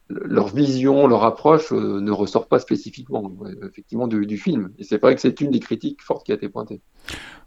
leur 0.10 0.48
vision, 0.54 1.08
leur 1.08 1.24
approche 1.24 1.72
euh, 1.72 2.00
ne 2.00 2.12
ressort 2.12 2.48
pas 2.48 2.60
spécifiquement, 2.60 3.32
effectivement, 3.68 4.08
du, 4.08 4.38
film. 4.38 4.72
Et 4.78 4.84
c'est 4.84 5.02
vrai 5.02 5.16
que 5.16 5.22
c'est 5.22 5.42
une 5.42 5.52
des 5.52 5.60
critiques 5.60 6.02
fortes 6.02 6.26
qui 6.26 6.32
a 6.32 6.36
été 6.36 6.50
pointée. 6.50 6.82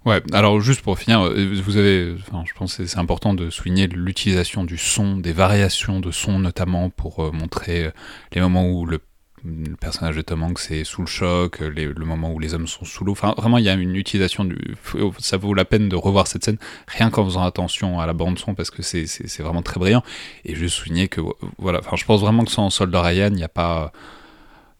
Ouais, 0.04 0.23
alors 0.33 0.61
juste 0.61 0.83
pour 0.83 0.99
finir, 0.99 1.23
euh, 1.23 1.54
vous 1.62 1.76
avez, 1.76 2.16
je 2.16 2.54
pense 2.54 2.76
que 2.76 2.87
c'est 2.87 2.99
important 2.99 3.35
de 3.35 3.50
souligner 3.50 3.87
l'utilisation 3.87 4.64
du 4.64 4.78
son, 4.78 5.16
des 5.16 5.33
variations 5.33 6.00
de 6.00 6.11
son 6.11 6.38
notamment 6.38 6.90
pour 6.90 7.33
montrer 7.33 7.92
les 8.33 8.40
moments 8.40 8.69
où 8.69 8.87
le 8.87 8.99
le 9.44 9.76
personnage 9.76 10.16
de 10.16 10.23
Tom 10.23 10.42
Hanks 10.42 10.70
est 10.70 10.85
sous 10.85 11.00
le 11.02 11.06
choc, 11.06 11.61
le 11.61 12.04
moment 12.04 12.32
où 12.32 12.38
les 12.38 12.54
hommes 12.54 12.66
sont 12.66 12.85
sous 12.85 13.04
l'eau. 13.04 13.12
Enfin, 13.12 13.35
vraiment, 13.37 13.59
il 13.59 13.64
y 13.64 13.68
a 13.68 13.75
une 13.75 13.97
utilisation 13.97 14.44
du. 14.44 14.76
Ça 15.18 15.37
vaut 15.37 15.54
la 15.54 15.64
peine 15.64 15.88
de 15.88 15.97
revoir 15.97 16.26
cette 16.26 16.44
scène, 16.44 16.59
rien 16.87 17.11
qu'en 17.11 17.25
faisant 17.25 17.42
attention 17.42 18.00
à 18.00 18.06
la 18.06 18.12
bande-son, 18.12 18.54
parce 18.54 18.70
que 18.70 18.82
c'est 18.82 19.06
vraiment 19.38 19.62
très 19.62 19.80
brillant. 19.80 20.02
Et 20.44 20.54
juste 20.54 20.76
souligner 20.76 21.09
que, 21.09 21.20
voilà, 21.59 21.80
enfin, 21.80 21.97
je 21.97 22.04
pense 22.04 22.20
vraiment 22.20 22.44
que 22.44 22.50
sans 22.50 22.70
Soldat 22.70 23.02
Ryan, 23.02 23.28
il 23.30 23.37
n'y 23.37 23.44
a 23.44 23.49
pas. 23.49 23.92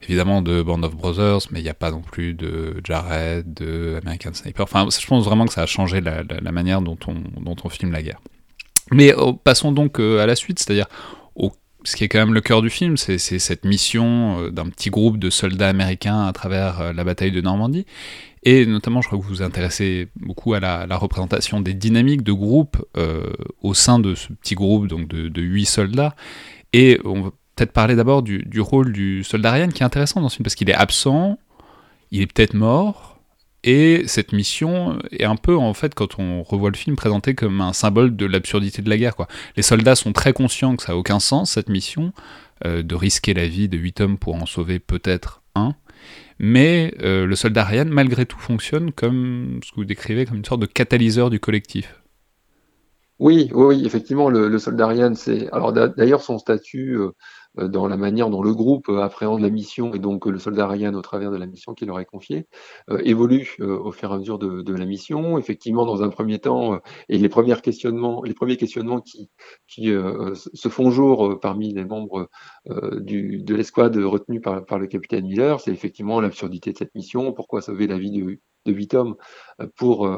Évidemment 0.03 0.41
de 0.41 0.63
Band 0.63 0.81
of 0.81 0.95
Brothers, 0.95 1.41
mais 1.51 1.59
il 1.59 1.63
n'y 1.63 1.69
a 1.69 1.75
pas 1.75 1.91
non 1.91 2.01
plus 2.01 2.33
de 2.33 2.81
Jared, 2.83 3.53
de 3.53 3.99
American 4.01 4.33
Sniper. 4.33 4.63
Enfin, 4.63 4.87
je 4.89 5.05
pense 5.05 5.23
vraiment 5.23 5.45
que 5.45 5.53
ça 5.53 5.61
a 5.61 5.67
changé 5.67 6.01
la, 6.01 6.23
manière 6.51 6.81
dont 6.81 6.97
on, 7.05 7.13
dont 7.39 7.55
on 7.63 7.69
filme 7.69 7.91
la 7.91 8.01
guerre. 8.01 8.19
Mais 8.89 9.13
oh, 9.13 9.33
passons 9.33 9.71
donc 9.71 9.99
euh, 9.99 10.17
à 10.17 10.25
la 10.25 10.35
suite, 10.35 10.57
c'est-à-dire 10.57 10.87
ce 11.83 11.95
qui 11.95 12.03
est 12.03 12.07
quand 12.07 12.19
même 12.19 12.33
le 12.33 12.41
cœur 12.41 12.61
du 12.61 12.69
film, 12.69 12.97
c'est 12.97 13.17
cette 13.17 13.65
mission 13.65 14.39
euh, 14.39 14.49
d'un 14.51 14.69
petit 14.69 14.89
groupe 14.89 15.17
de 15.17 15.29
soldats 15.29 15.69
américains 15.69 16.25
à 16.25 16.33
travers 16.33 16.81
euh, 16.81 16.93
la 16.93 17.03
bataille 17.03 17.31
de 17.31 17.41
Normandie. 17.41 17.85
Et 18.43 18.65
notamment, 18.65 19.01
je 19.01 19.07
crois 19.07 19.19
que 19.19 19.23
vous 19.23 19.29
vous 19.29 19.41
intéressez 19.41 20.09
beaucoup 20.15 20.53
à 20.53 20.59
la, 20.59 20.97
représentation 20.97 21.61
des 21.61 21.73
dynamiques 21.73 22.23
de 22.23 22.31
groupe 22.31 22.83
euh, 22.97 23.31
au 23.61 23.73
sein 23.73 23.99
de 23.99 24.15
ce 24.15 24.33
petit 24.33 24.55
groupe 24.55 24.87
donc 24.87 25.07
de 25.07 25.41
huit 25.41 25.65
soldats. 25.65 26.15
Et 26.73 26.99
on 27.05 27.21
va 27.21 27.29
peut-être 27.55 27.71
parler 27.71 27.95
d'abord 27.95 28.23
du, 28.23 28.39
du, 28.39 28.59
rôle 28.59 28.93
du 28.93 29.23
soldat 29.23 29.51
Ryan 29.51 29.69
qui 29.69 29.83
est 29.83 29.85
intéressant 29.85 30.21
dans 30.21 30.29
ce 30.29 30.37
film 30.37 30.43
parce 30.43 30.55
qu'il 30.55 30.69
est 30.69 30.75
absent, 30.75 31.37
il 32.09 32.21
est 32.21 32.27
peut-être 32.27 32.55
mort, 32.55 33.10
et 33.63 34.03
cette 34.07 34.31
mission 34.33 34.97
est 35.11 35.25
un 35.25 35.35
peu, 35.35 35.55
en 35.55 35.73
fait, 35.73 35.93
quand 35.93 36.17
on 36.17 36.41
revoit 36.41 36.71
le 36.71 36.77
film, 36.77 36.95
présentée 36.95 37.35
comme 37.35 37.61
un 37.61 37.73
symbole 37.73 38.15
de 38.15 38.25
l'absurdité 38.25 38.81
de 38.81 38.89
la 38.89 38.97
guerre. 38.97 39.15
Les 39.55 39.61
soldats 39.61 39.95
sont 39.95 40.13
très 40.13 40.33
conscients 40.33 40.75
que 40.75 40.83
ça 40.83 40.93
n'a 40.93 40.97
aucun 40.97 41.19
sens, 41.19 41.51
cette 41.51 41.69
mission, 41.69 42.11
euh, 42.65 42.81
de 42.81 42.95
risquer 42.95 43.33
la 43.33 43.47
vie 43.47 43.69
de 43.69 43.77
huit 43.77 44.01
hommes 44.01 44.17
pour 44.17 44.35
en 44.35 44.47
sauver 44.47 44.79
peut-être 44.79 45.43
un. 45.53 45.75
Mais 46.39 46.95
euh, 47.01 47.27
le 47.27 47.35
soldat 47.35 47.63
Ryan, 47.63 47.85
malgré 47.87 48.25
tout, 48.25 48.39
fonctionne 48.39 48.91
comme 48.91 49.59
ce 49.63 49.69
que 49.69 49.75
vous 49.75 49.85
décrivez 49.85 50.25
comme 50.25 50.37
une 50.37 50.45
sorte 50.45 50.61
de 50.61 50.65
catalyseur 50.65 51.29
du 51.29 51.39
collectif. 51.39 52.01
Oui, 53.19 53.51
oui, 53.53 53.85
effectivement, 53.85 54.31
le, 54.31 54.57
soldat 54.57 54.87
Ryan, 54.87 55.13
c'est. 55.13 55.47
Alors 55.51 55.71
d'ailleurs, 55.71 56.23
son 56.23 56.39
statut 56.39 56.97
euh, 56.97 57.11
dans 57.55 57.87
la 57.87 57.97
manière 57.97 58.29
dont 58.29 58.41
le 58.41 58.53
groupe 58.53 58.89
euh, 58.89 59.01
appréhende 59.01 59.41
la 59.41 59.49
mission 59.49 59.93
et 59.93 59.99
donc 59.99 60.25
le 60.25 60.39
soldat 60.39 60.67
Ryan 60.67 60.93
au 60.93 61.01
travers 61.01 61.31
de 61.31 61.37
la 61.37 61.45
mission 61.45 61.73
qu'il 61.73 61.87
leur 61.87 61.99
est 61.99 62.05
confiée 62.05 62.47
évolue 63.03 63.55
au 63.59 63.91
fur 63.91 64.11
et 64.11 64.15
à 64.15 64.17
mesure 64.17 64.39
de, 64.39 64.73
la 64.73 64.85
mission. 64.85 65.37
Effectivement, 65.37 65.85
dans 65.85 66.03
un 66.03 66.09
premier 66.09 66.39
temps, 66.39 66.79
et 67.09 67.17
les 67.17 67.29
premiers 67.29 67.55
questionnements, 67.61 68.21
qui, 69.01 69.29
qui 69.67 69.87
se 69.87 70.69
font 70.69 70.91
jour 70.91 71.39
parmi 71.39 71.73
les 71.73 71.85
membres 71.85 72.29
de 72.65 73.55
l'escouade 73.55 73.95
retenue 73.97 74.41
par 74.41 74.79
le 74.79 74.87
capitaine 74.87 75.25
Miller, 75.25 75.59
c'est 75.59 75.71
effectivement 75.71 76.21
l'absurdité 76.21 76.71
de 76.71 76.77
cette 76.77 76.95
mission, 76.95 77.33
pourquoi 77.33 77.61
sauver 77.61 77.87
la 77.87 77.97
vie 77.97 78.11
de, 78.11 78.39
de 78.65 78.71
huit 78.71 78.93
hommes 78.93 79.15
pour 79.75 80.09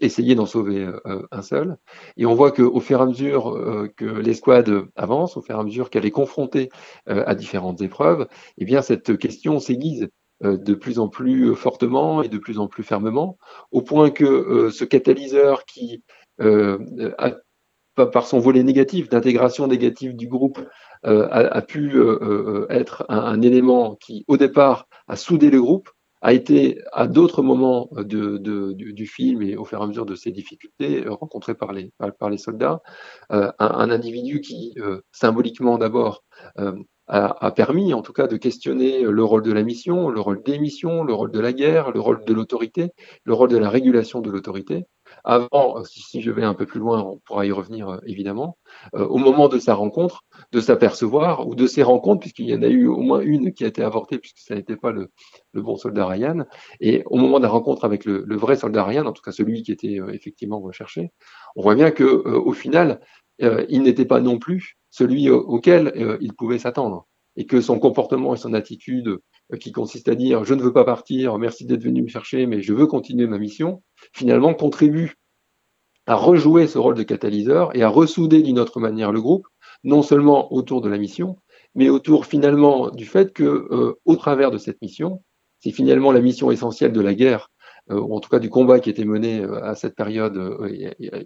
essayer 0.00 0.34
d'en 0.34 0.46
sauver 0.46 0.88
un 1.30 1.42
seul. 1.42 1.76
Et 2.16 2.26
on 2.26 2.34
voit 2.34 2.52
qu'au 2.52 2.80
fur 2.80 3.00
et 3.00 3.02
à 3.02 3.06
mesure 3.06 3.58
que 3.96 4.04
l'escouade 4.04 4.84
avance, 4.96 5.36
au 5.36 5.42
fur 5.42 5.56
et 5.56 5.58
à 5.58 5.64
mesure 5.64 5.90
qu'elle 5.90 6.06
est 6.06 6.10
confrontée 6.10 6.70
à 7.06 7.34
différentes 7.34 7.80
épreuves, 7.80 8.26
eh 8.58 8.64
bien 8.64 8.82
cette 8.82 9.16
question 9.18 9.58
s'aiguise 9.58 10.08
de 10.42 10.74
plus 10.74 10.98
en 10.98 11.08
plus 11.08 11.54
fortement 11.54 12.22
et 12.22 12.28
de 12.28 12.38
plus 12.38 12.58
en 12.58 12.66
plus 12.66 12.82
fermement, 12.82 13.38
au 13.72 13.82
point 13.82 14.10
que 14.10 14.70
ce 14.70 14.84
catalyseur 14.84 15.64
qui 15.64 16.02
par 18.06 18.26
son 18.26 18.38
volet 18.38 18.62
négatif, 18.62 19.08
d'intégration 19.08 19.66
négative 19.66 20.16
du 20.16 20.28
groupe, 20.28 20.60
a, 21.02 21.62
pu 21.62 22.00
être 22.68 23.04
un, 23.08 23.40
élément 23.42 23.96
qui, 23.96 24.24
au 24.28 24.36
départ, 24.36 24.86
a 25.08 25.16
soudé 25.16 25.50
le 25.50 25.60
groupe, 25.60 25.90
a 26.22 26.32
été 26.32 26.80
à 26.92 27.06
d'autres 27.06 27.42
moments 27.42 27.88
du, 28.04 29.06
film 29.06 29.42
et 29.42 29.56
au 29.56 29.64
fur 29.64 29.80
et 29.80 29.82
à 29.82 29.86
mesure 29.86 30.06
de 30.06 30.14
ces 30.14 30.30
difficultés 30.30 31.06
euh, 31.06 31.12
rencontrées 31.12 31.54
par 31.54 31.72
les, 31.72 31.92
soldats, 32.38 32.82
euh, 33.32 33.50
un, 33.58 33.90
individu 33.90 34.40
qui, 34.40 34.74
euh, 34.78 35.00
symboliquement 35.12 35.78
d'abord, 35.78 36.24
a, 37.06 37.50
permis 37.50 37.92
en 37.92 38.02
tout 38.02 38.12
cas 38.12 38.28
de 38.28 38.36
questionner 38.36 39.02
le 39.02 39.24
rôle 39.24 39.42
de 39.42 39.52
la 39.52 39.62
mission, 39.62 40.10
le 40.10 40.20
rôle 40.20 40.42
des 40.44 40.58
missions, 40.58 41.02
le 41.02 41.12
rôle 41.12 41.32
de 41.32 41.40
la 41.40 41.52
guerre, 41.52 41.90
le 41.90 42.00
rôle 42.00 42.24
de 42.24 42.32
l'autorité, 42.32 42.90
le 43.24 43.34
rôle 43.34 43.48
de 43.48 43.58
la 43.58 43.68
régulation 43.68 44.20
de 44.20 44.30
l'autorité, 44.30 44.84
avant, 45.24 45.78
euh, 45.78 45.84
si, 45.84 46.20
je 46.20 46.30
vais 46.30 46.44
un 46.44 46.54
peu 46.54 46.66
plus 46.66 46.80
loin, 46.80 47.02
on 47.02 47.18
pourra 47.18 47.46
y 47.46 47.52
revenir 47.52 47.88
euh, 47.88 47.98
évidemment, 48.06 48.58
euh, 48.94 49.06
au 49.06 49.18
moment 49.18 49.48
de 49.48 49.58
sa 49.58 49.74
rencontre, 49.74 50.24
de 50.52 50.60
s'apercevoir, 50.60 51.46
ou 51.46 51.54
de 51.54 51.66
ses 51.66 51.82
rencontres, 51.82 52.20
puisqu'il 52.20 52.48
y 52.48 52.54
en 52.54 52.62
a 52.62 52.68
eu 52.68 52.86
au 52.86 53.00
moins 53.00 53.20
une 53.20 53.52
qui 53.52 53.64
a 53.64 53.68
été 53.68 53.82
avortée, 53.82 54.18
puisque 54.18 54.38
ça 54.38 54.54
n'était 54.54 54.76
pas 54.76 54.92
le, 54.92 55.10
bon 55.54 55.76
soldat 55.76 56.06
Ryan, 56.06 56.44
et 56.80 57.02
au 57.06 57.16
moment 57.16 57.38
de 57.38 57.44
la 57.44 57.50
rencontre 57.50 57.84
avec 57.84 58.04
le, 58.04 58.24
vrai 58.36 58.56
soldat 58.56 58.84
Ryan, 58.84 59.06
en 59.06 59.12
tout 59.12 59.22
cas 59.22 59.32
celui 59.32 59.62
qui 59.62 59.72
était 59.72 59.98
effectivement 60.12 60.60
recherché, 60.60 61.10
on 61.56 61.62
voit 61.62 61.74
bien 61.74 61.90
que 61.90 62.04
au 62.04 62.52
final, 62.52 63.00
il 63.38 63.82
n'était 63.82 64.06
pas 64.06 64.20
non 64.20 64.38
plus 64.38 64.78
celui 64.90 65.28
auquel 65.30 66.18
il 66.20 66.32
pouvait 66.34 66.58
s'attendre. 66.58 67.06
Et 67.36 67.46
que 67.46 67.60
son 67.60 67.78
comportement 67.78 68.34
et 68.34 68.36
son 68.36 68.54
attitude 68.54 69.18
qui 69.58 69.72
consiste 69.72 70.08
à 70.08 70.14
dire 70.14 70.44
je 70.44 70.54
ne 70.54 70.62
veux 70.62 70.72
pas 70.72 70.84
partir, 70.84 71.38
merci 71.38 71.64
d'être 71.64 71.82
venu 71.82 72.02
me 72.02 72.08
chercher, 72.08 72.46
mais 72.46 72.62
je 72.62 72.72
veux 72.72 72.86
continuer 72.86 73.26
ma 73.26 73.38
mission, 73.38 73.82
finalement 74.12 74.54
contribue 74.54 75.14
à 76.06 76.14
rejouer 76.14 76.66
ce 76.66 76.78
rôle 76.78 76.94
de 76.94 77.02
catalyseur 77.02 77.74
et 77.76 77.82
à 77.82 77.88
ressouder 77.88 78.42
d'une 78.42 78.58
autre 78.58 78.80
manière 78.80 79.12
le 79.12 79.20
groupe, 79.20 79.46
non 79.84 80.02
seulement 80.02 80.52
autour 80.52 80.80
de 80.80 80.88
la 80.88 80.98
mission, 80.98 81.36
mais 81.74 81.88
autour 81.88 82.26
finalement 82.26 82.90
du 82.90 83.06
fait 83.06 83.32
que, 83.32 83.44
euh, 83.44 83.94
au 84.04 84.16
travers 84.16 84.50
de 84.50 84.58
cette 84.58 84.82
mission, 84.82 85.22
c'est 85.60 85.70
finalement 85.70 86.10
la 86.10 86.20
mission 86.20 86.50
essentielle 86.50 86.92
de 86.92 87.00
la 87.00 87.14
guerre, 87.14 87.50
euh, 87.90 88.00
ou 88.00 88.14
en 88.14 88.20
tout 88.20 88.28
cas 88.28 88.38
du 88.38 88.50
combat 88.50 88.80
qui 88.80 88.90
était 88.90 89.04
mené 89.04 89.44
à 89.62 89.74
cette 89.74 89.94
période, 89.94 90.34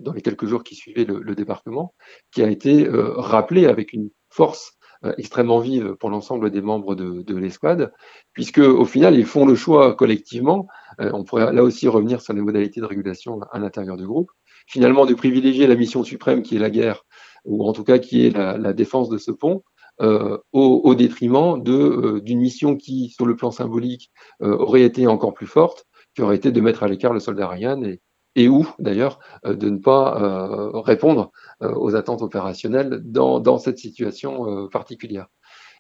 dans 0.01 0.13
les 0.13 0.23
quelques 0.23 0.47
jours 0.47 0.65
qui 0.65 0.75
suivaient 0.75 1.05
le, 1.05 1.21
le 1.21 1.35
débarquement, 1.35 1.95
qui 2.33 2.43
a 2.43 2.51
été 2.51 2.87
rappelé 2.91 3.67
avec 3.67 3.93
une 3.93 4.11
force 4.29 4.73
euh, 4.73 4.84
extrêmement 5.19 5.59
vive 5.59 5.95
pour 5.95 6.11
l'ensemble 6.11 6.51
des 6.51 6.63
membres 6.63 6.95
de, 6.95 7.23
de 7.23 7.37
l'escouade, 7.37 7.93
puisque 8.33 8.59
au 8.59 8.85
final, 8.85 9.19
ils 9.19 9.27
font 9.27 9.47
le 9.47 9.55
choix 9.55 9.95
collectivement, 9.95 10.67
euh, 11.01 11.11
on 11.13 11.25
pourrait 11.25 11.53
là 11.53 11.63
aussi 11.63 11.89
revenir 11.89 12.21
sur 12.21 12.33
les 12.33 12.41
modalités 12.41 12.81
de 12.81 12.87
régulation 12.87 13.41
à 13.53 13.59
l'intérieur 13.59 13.97
du 13.97 14.07
groupe, 14.07 14.31
finalement 14.67 15.07
de 15.07 15.15
privilégier 15.15 15.67
la 15.67 15.75
mission 15.75 16.05
suprême 16.05 16.43
qui 16.43 16.57
est 16.57 16.61
la 16.61 16.71
guerre, 16.71 17.05
ou 17.45 17.67
en 17.67 17.73
tout 17.73 17.85
cas 17.85 17.99
qui 17.99 18.27
est 18.27 18.31
la, 18.31 18.73
défense 18.73 19.09
de 19.09 19.19
ce 19.19 19.31
pont, 19.31 19.63
euh, 20.01 20.39
au, 20.53 20.95
détriment 20.95 21.63
d'une 21.63 22.39
mission 22.39 22.77
qui, 22.77 23.11
sur 23.11 23.27
le 23.27 23.37
plan 23.37 23.51
symbolique, 23.51 24.11
aurait 24.41 24.83
été 24.83 25.07
encore 25.07 25.35
plus 25.35 25.47
forte, 25.47 25.87
qui 26.15 26.23
aurait 26.23 26.37
été 26.37 26.53
de 26.53 26.61
mettre 26.61 26.83
à 26.83 26.89
l'écart 26.89 27.13
le 27.13 27.21
soldat 27.21 27.49
Ryan 27.49 27.83
et, 27.83 28.01
et 28.37 28.49
ou 28.49 28.69
d'ailleurs 28.79 29.19
euh, 29.47 29.55
de 29.55 29.71
ne 29.71 29.79
pas 29.79 30.21
euh, 30.21 30.81
répondre 30.81 31.31
euh, 31.63 31.73
aux 31.75 31.95
attentes 31.95 32.23
opérationnelles 32.23 33.01
dans, 33.05 33.41
dans 33.41 33.59
cette 33.59 33.79
situation 33.79 34.69
particulière. 34.69 35.27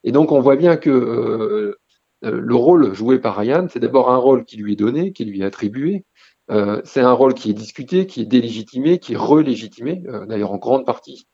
Et 0.04 0.12
donc 0.12 0.32
on 0.32 0.40
voit 0.40 0.56
bien 0.56 0.76
que 0.76 1.76
le 2.22 2.54
rôle 2.54 2.94
joué 2.94 3.18
par 3.18 3.36
Ryan, 3.36 3.66
c'est 3.70 3.80
d'abord 3.80 4.10
un 4.10 4.16
rôle 4.16 4.44
qui 4.44 4.56
lui 4.56 4.72
est 4.72 4.76
donné, 4.76 5.12
qui 5.12 5.24
lui 5.24 5.42
est 5.42 5.44
attribué. 5.44 6.04
c'est 6.84 7.00
un 7.00 7.12
rôle 7.12 7.34
qui 7.34 7.50
est 7.50 7.54
discuté, 7.54 8.06
qui 8.06 8.22
est 8.22 8.26
délégitimé, 8.26 8.98
qui 8.98 9.14
est 9.14 9.16
relégitimé, 9.16 10.02
d'ailleurs 10.28 10.52
en 10.52 10.58
grande 10.58 10.86
partie 10.86 11.26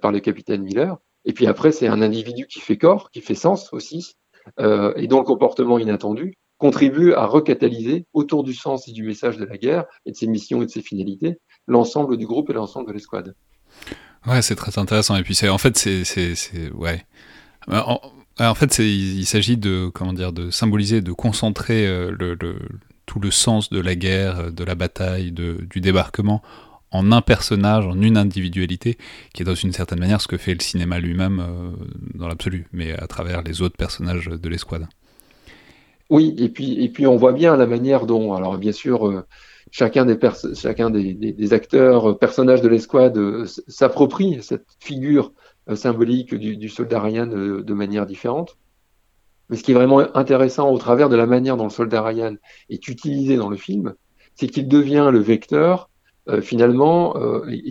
par 0.00 0.12
le 0.12 0.20
capitaine 0.20 0.62
Miller. 0.62 0.98
Et 1.24 1.32
puis 1.32 1.46
après, 1.46 1.72
c'est 1.72 1.88
un 1.88 2.02
individu 2.02 2.46
qui 2.46 2.60
fait 2.60 2.76
corps, 2.76 3.10
qui 3.10 3.20
fait 3.20 3.34
sens 3.34 3.72
aussi, 3.72 4.14
et 4.58 5.06
dont 5.06 5.18
le 5.18 5.24
comportement 5.24 5.78
inattendu 5.78 6.36
contribue 6.62 7.12
à 7.14 7.26
recatalyser 7.26 8.06
autour 8.12 8.44
du 8.44 8.54
sens 8.54 8.86
et 8.86 8.92
du 8.92 9.02
message 9.02 9.36
de 9.36 9.44
la 9.44 9.58
guerre 9.58 9.84
et 10.06 10.12
de 10.12 10.16
ses 10.16 10.28
missions 10.28 10.62
et 10.62 10.66
de 10.66 10.70
ses 10.70 10.80
finalités 10.80 11.40
l'ensemble 11.66 12.16
du 12.16 12.24
groupe 12.24 12.50
et 12.50 12.52
l'ensemble 12.52 12.86
de 12.86 12.92
l'escouade. 12.92 13.34
Ouais, 14.28 14.42
c'est 14.42 14.54
très 14.54 14.78
intéressant. 14.78 15.16
Et 15.16 15.24
puis 15.24 15.36
en 15.48 15.58
fait 15.58 15.76
c'est 15.76 16.70
ouais. 16.72 17.04
En, 17.66 18.00
en 18.38 18.54
fait, 18.54 18.78
il 18.78 19.26
s'agit 19.26 19.56
de 19.56 19.90
comment 19.92 20.12
dire 20.12 20.32
de 20.32 20.52
symboliser, 20.52 21.00
de 21.00 21.10
concentrer 21.10 21.84
euh, 21.84 22.14
tout 23.06 23.18
le 23.18 23.32
sens 23.32 23.68
de 23.70 23.80
la 23.80 23.96
guerre, 23.96 24.38
euh, 24.38 24.50
de 24.50 24.62
la 24.62 24.76
bataille, 24.76 25.32
de, 25.32 25.66
du 25.68 25.80
débarquement 25.80 26.42
en 26.92 27.10
un 27.10 27.22
personnage, 27.22 27.86
en 27.86 28.00
une 28.00 28.16
individualité, 28.16 28.98
qui 29.34 29.42
est 29.42 29.46
dans 29.46 29.56
une 29.56 29.72
certaine 29.72 29.98
manière 29.98 30.20
ce 30.20 30.28
que 30.28 30.36
fait 30.36 30.54
le 30.54 30.60
cinéma 30.60 31.00
lui-même 31.00 31.40
euh, 31.40 31.72
dans 32.14 32.28
l'absolu, 32.28 32.68
mais 32.72 32.92
à 32.92 33.08
travers 33.08 33.42
les 33.42 33.62
autres 33.62 33.76
personnages 33.76 34.26
de 34.26 34.48
l'escouade. 34.48 34.86
Oui, 36.10 36.34
et 36.38 36.48
puis, 36.48 36.82
et 36.82 36.88
puis 36.88 37.06
on 37.06 37.16
voit 37.16 37.32
bien 37.32 37.56
la 37.56 37.66
manière 37.66 38.06
dont, 38.06 38.34
alors 38.34 38.58
bien 38.58 38.72
sûr, 38.72 39.08
euh, 39.08 39.24
chacun 39.70 40.04
des, 40.04 40.18
chacun 40.54 40.90
des, 40.90 41.52
acteurs, 41.52 42.10
euh, 42.10 42.18
personnages 42.18 42.62
de 42.62 42.68
l'escouade 42.68 43.16
euh, 43.16 43.46
s'approprie 43.68 44.42
cette 44.42 44.66
figure 44.80 45.32
symbolique 45.74 46.34
du, 46.34 46.56
du 46.56 46.68
soldat 46.68 47.00
Ryan 47.00 47.26
de, 47.26 47.72
manière 47.72 48.04
différente. 48.04 48.58
Mais 49.48 49.56
ce 49.56 49.62
qui 49.62 49.70
est 49.70 49.74
vraiment 49.74 50.00
intéressant 50.16 50.70
au 50.70 50.78
travers 50.78 51.08
de 51.08 51.14
la 51.14 51.26
manière 51.26 51.56
dont 51.56 51.64
le 51.64 51.70
soldat 51.70 52.02
Ryan 52.02 52.34
est 52.68 52.88
utilisé 52.88 53.36
dans 53.36 53.48
le 53.48 53.56
film, 53.56 53.94
c'est 54.34 54.48
qu'il 54.48 54.66
devient 54.66 55.08
le 55.12 55.20
vecteur 55.20 55.88
finalement 56.40 57.14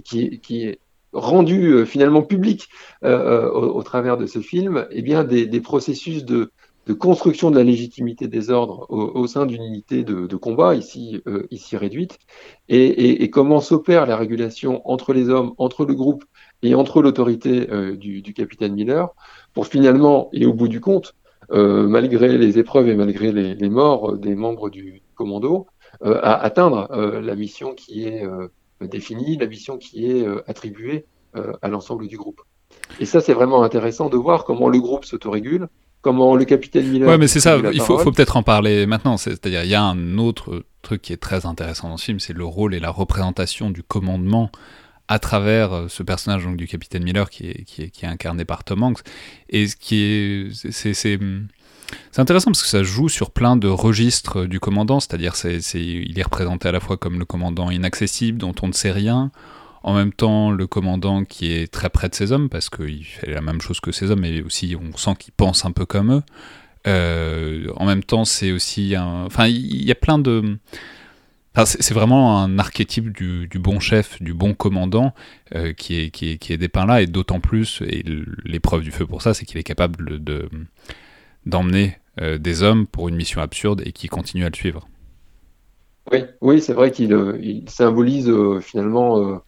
qui, 0.06 0.40
qui, 0.40 0.64
est 0.64 0.80
rendu 1.12 1.86
finalement 1.86 2.22
public 2.22 2.70
au, 3.04 3.84
travers 3.84 4.16
de 4.18 4.26
ce 4.26 4.40
film, 4.40 4.88
eh 4.90 5.02
bien 5.02 5.26
des 5.26 5.62
processus 5.62 6.24
de, 6.24 6.52
de 6.92 6.98
construction 6.98 7.52
de 7.52 7.58
la 7.58 7.64
légitimité 7.64 8.28
des 8.28 8.50
ordres 8.50 8.86
au, 8.90 9.26
sein 9.26 9.46
d'une 9.46 9.64
unité 9.64 10.04
de, 10.04 10.36
combat, 10.36 10.76
ici, 10.76 11.22
euh, 11.26 11.48
ici 11.50 11.78
réduite, 11.78 12.20
et, 12.68 13.30
comment 13.30 13.62
s'opère 13.62 14.06
la 14.06 14.18
régulation 14.18 14.82
entre 14.84 15.14
les 15.14 15.30
hommes, 15.30 15.54
entre 15.58 15.86
le 15.86 15.94
groupe 15.94 16.26
et 16.64 16.76
entre 16.76 17.02
l'autorité 17.02 17.72
euh, 17.72 17.96
du, 17.96 18.34
capitaine 18.34 18.74
Miller, 18.74 19.08
pour 19.54 19.68
finalement, 19.68 20.30
et 20.34 20.46
au 20.46 20.52
bout 20.52 20.68
du 20.68 20.82
compte, 20.82 21.16
euh, 21.52 21.88
malgré 21.88 22.38
les 22.38 22.60
épreuves 22.60 22.90
et 22.90 22.96
malgré 22.96 23.32
les, 23.32 23.56
les 23.56 23.70
morts 23.70 24.18
des 24.18 24.36
membres 24.36 24.70
du 24.70 25.02
commando, 25.16 25.68
à 26.04 26.42
atteindre 26.42 26.88
la 27.22 27.36
mission 27.36 27.74
qui 27.74 28.06
est 28.06 28.24
définie, 28.82 29.38
la 29.38 29.46
mission 29.46 29.78
qui 29.78 30.10
est 30.10 30.26
attribuée 30.48 31.06
à 31.34 31.68
l'ensemble 31.68 32.08
du 32.08 32.18
groupe. 32.18 32.42
Et 33.00 33.06
ça, 33.06 33.22
c'est 33.22 33.34
vraiment 33.34 33.64
intéressant 33.64 34.10
de 34.10 34.18
voir 34.18 34.46
comment 34.46 34.70
le 34.70 34.80
groupe 34.80 35.06
s'autorégule, 35.06 35.68
comment 36.02 36.36
le 36.36 36.46
capitaine 36.46 36.88
Miller. 36.88 37.08
Ouais, 37.08 37.18
mais 37.18 37.28
c'est 37.28 37.40
ça, 37.40 37.58
il 37.74 37.82
faut, 37.82 37.98
faut 38.00 38.12
peut-être 38.12 38.38
en 38.38 38.44
parler 38.44 38.86
maintenant. 38.86 39.18
C'est-à-dire, 39.18 39.64
il 39.64 39.70
y 39.70 39.76
a 39.76 39.84
un 39.84 40.18
autre 40.18 40.64
truc 40.82 41.02
qui 41.02 41.14
est 41.14 41.18
très 41.18 41.46
intéressant 41.46 41.90
dans 41.90 41.98
ce 41.98 42.06
film, 42.06 42.20
c'est 42.20 42.34
le 42.34 42.46
rôle 42.46 42.74
et 42.74 42.80
la 42.80 42.90
représentation 42.90 43.70
du 43.70 43.84
commandement 43.84 44.52
à 45.08 45.20
travers 45.20 45.74
euh, 45.74 45.88
ce 45.90 46.04
personnage 46.04 46.46
donc, 46.46 46.56
du 46.56 46.68
capitaine 46.68 47.04
Miller 47.04 47.30
qui 47.30 47.50
est, 47.50 47.64
qui 47.66 47.84
est, 47.84 47.90
qui 47.90 48.06
est 48.06 48.08
incarné 48.08 48.46
par 48.46 48.64
Tom 48.64 48.82
Hanks. 48.84 49.02
Et 49.50 49.68
ce 49.68 49.76
qui 49.76 50.02
est. 50.02 50.72
C'est. 50.72 50.94
c'est 50.94 51.20
intéressant 52.18 52.52
parce 52.52 52.64
que 52.64 52.70
ça 52.70 52.84
joue 52.84 53.10
sur 53.10 53.32
plein 53.32 53.58
de 53.58 53.68
registres 53.68 54.46
du 54.46 54.62
commandant, 54.62 55.02
c'est-à-dire 55.02 55.36
c'est, 55.36 55.60
il 55.74 56.18
est 56.18 56.24
représenté 56.24 56.70
à 56.70 56.72
la 56.72 56.80
fois 56.80 56.96
comme 56.96 57.20
le 57.20 57.26
commandant 57.26 57.70
inaccessible 57.70 58.38
dont 58.38 58.56
on 58.62 58.68
ne 58.68 58.74
sait 58.74 58.92
rien, 58.92 59.32
en 59.84 59.94
même 59.94 60.14
temps, 60.14 60.52
le 60.52 60.68
commandant 60.68 61.24
qui 61.26 61.52
est 61.52 61.72
très 61.72 61.90
près 61.90 62.08
de 62.08 62.16
ses 62.16 62.32
hommes, 62.32 62.50
parce 62.50 62.70
qu'il 62.70 63.04
fait 63.04 63.32
la 63.32 63.42
même 63.42 63.62
chose 63.62 63.80
que 63.80 63.92
ses 63.92 64.12
hommes, 64.12 64.22
mais 64.22 64.42
aussi 64.42 64.76
on 64.80 64.96
sent 64.96 65.16
qu'il 65.18 65.34
pense 65.34 65.66
un 65.66 65.72
peu 65.72 65.86
comme 65.86 66.14
eux. 66.14 66.24
Euh, 66.88 67.68
en 67.76 67.86
même 67.86 68.04
temps, 68.04 68.26
c'est 68.26 68.52
aussi 68.52 68.96
un... 68.96 69.26
Enfin, 69.26 69.48
il 69.48 69.84
y 69.84 69.92
a 69.92 69.96
plein 69.96 70.20
de... 70.20 70.58
c'est 71.66 71.94
vraiment 71.94 72.42
un 72.42 72.60
archétype 72.60 73.12
du, 73.12 73.48
bon 73.56 73.80
chef, 73.80 74.22
du 74.22 74.34
bon 74.34 74.54
commandant 74.54 75.14
euh, 75.56 75.74
qui, 75.74 76.00
est, 76.00 76.10
qui, 76.12 76.30
est, 76.32 76.58
dépeint 76.58 76.86
là, 76.86 77.02
et 77.02 77.08
d'autant 77.08 77.40
plus, 77.40 77.82
et 77.86 78.04
l'épreuve 78.46 78.82
du 78.82 78.92
feu 78.92 79.06
pour 79.06 79.22
ça, 79.22 79.34
c'est 79.34 79.46
qu'il 79.46 79.58
est 79.58 79.64
capable 79.64 80.24
de, 80.24 80.50
d'emmener 81.46 81.98
euh, 82.20 82.38
des 82.38 82.62
hommes 82.62 82.88
pour 82.88 83.10
une 83.10 83.16
mission 83.16 83.42
absurde 83.42 83.82
et 83.86 83.92
qui 83.92 84.08
continue 84.08 84.46
à 84.46 84.50
le 84.50 84.56
suivre. 84.56 84.88
Oui, 86.12 86.24
oui 86.42 86.62
c'est 86.62 86.74
vrai 86.74 86.92
qu'il 86.92 87.12
il 87.42 87.70
symbolise 87.70 88.32
finalement 88.62 89.40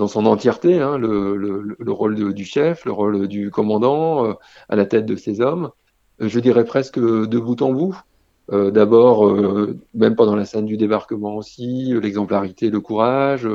dans 0.00 0.08
son 0.08 0.26
entièreté 0.26 0.80
hein, 0.80 0.98
le, 0.98 1.76
rôle 1.86 2.34
du 2.34 2.44
chef, 2.44 2.84
le 2.84 2.92
rôle 2.92 3.28
du 3.28 3.50
commandant 3.50 4.36
à 4.68 4.76
la 4.76 4.86
tête 4.86 5.06
de 5.06 5.14
ses 5.14 5.40
hommes, 5.40 5.70
je 6.18 6.40
dirais 6.40 6.64
presque 6.64 6.98
de 6.98 7.38
bout 7.38 7.62
en 7.62 7.72
bout. 7.72 7.96
Euh, 8.52 8.70
d'abord, 8.70 9.28
euh, 9.28 9.78
même 9.94 10.16
pendant 10.16 10.34
la 10.34 10.44
scène 10.44 10.66
du 10.66 10.76
débarquement 10.76 11.36
aussi, 11.36 11.94
euh, 11.94 12.00
l'exemplarité, 12.00 12.70
le 12.70 12.80
courage, 12.80 13.48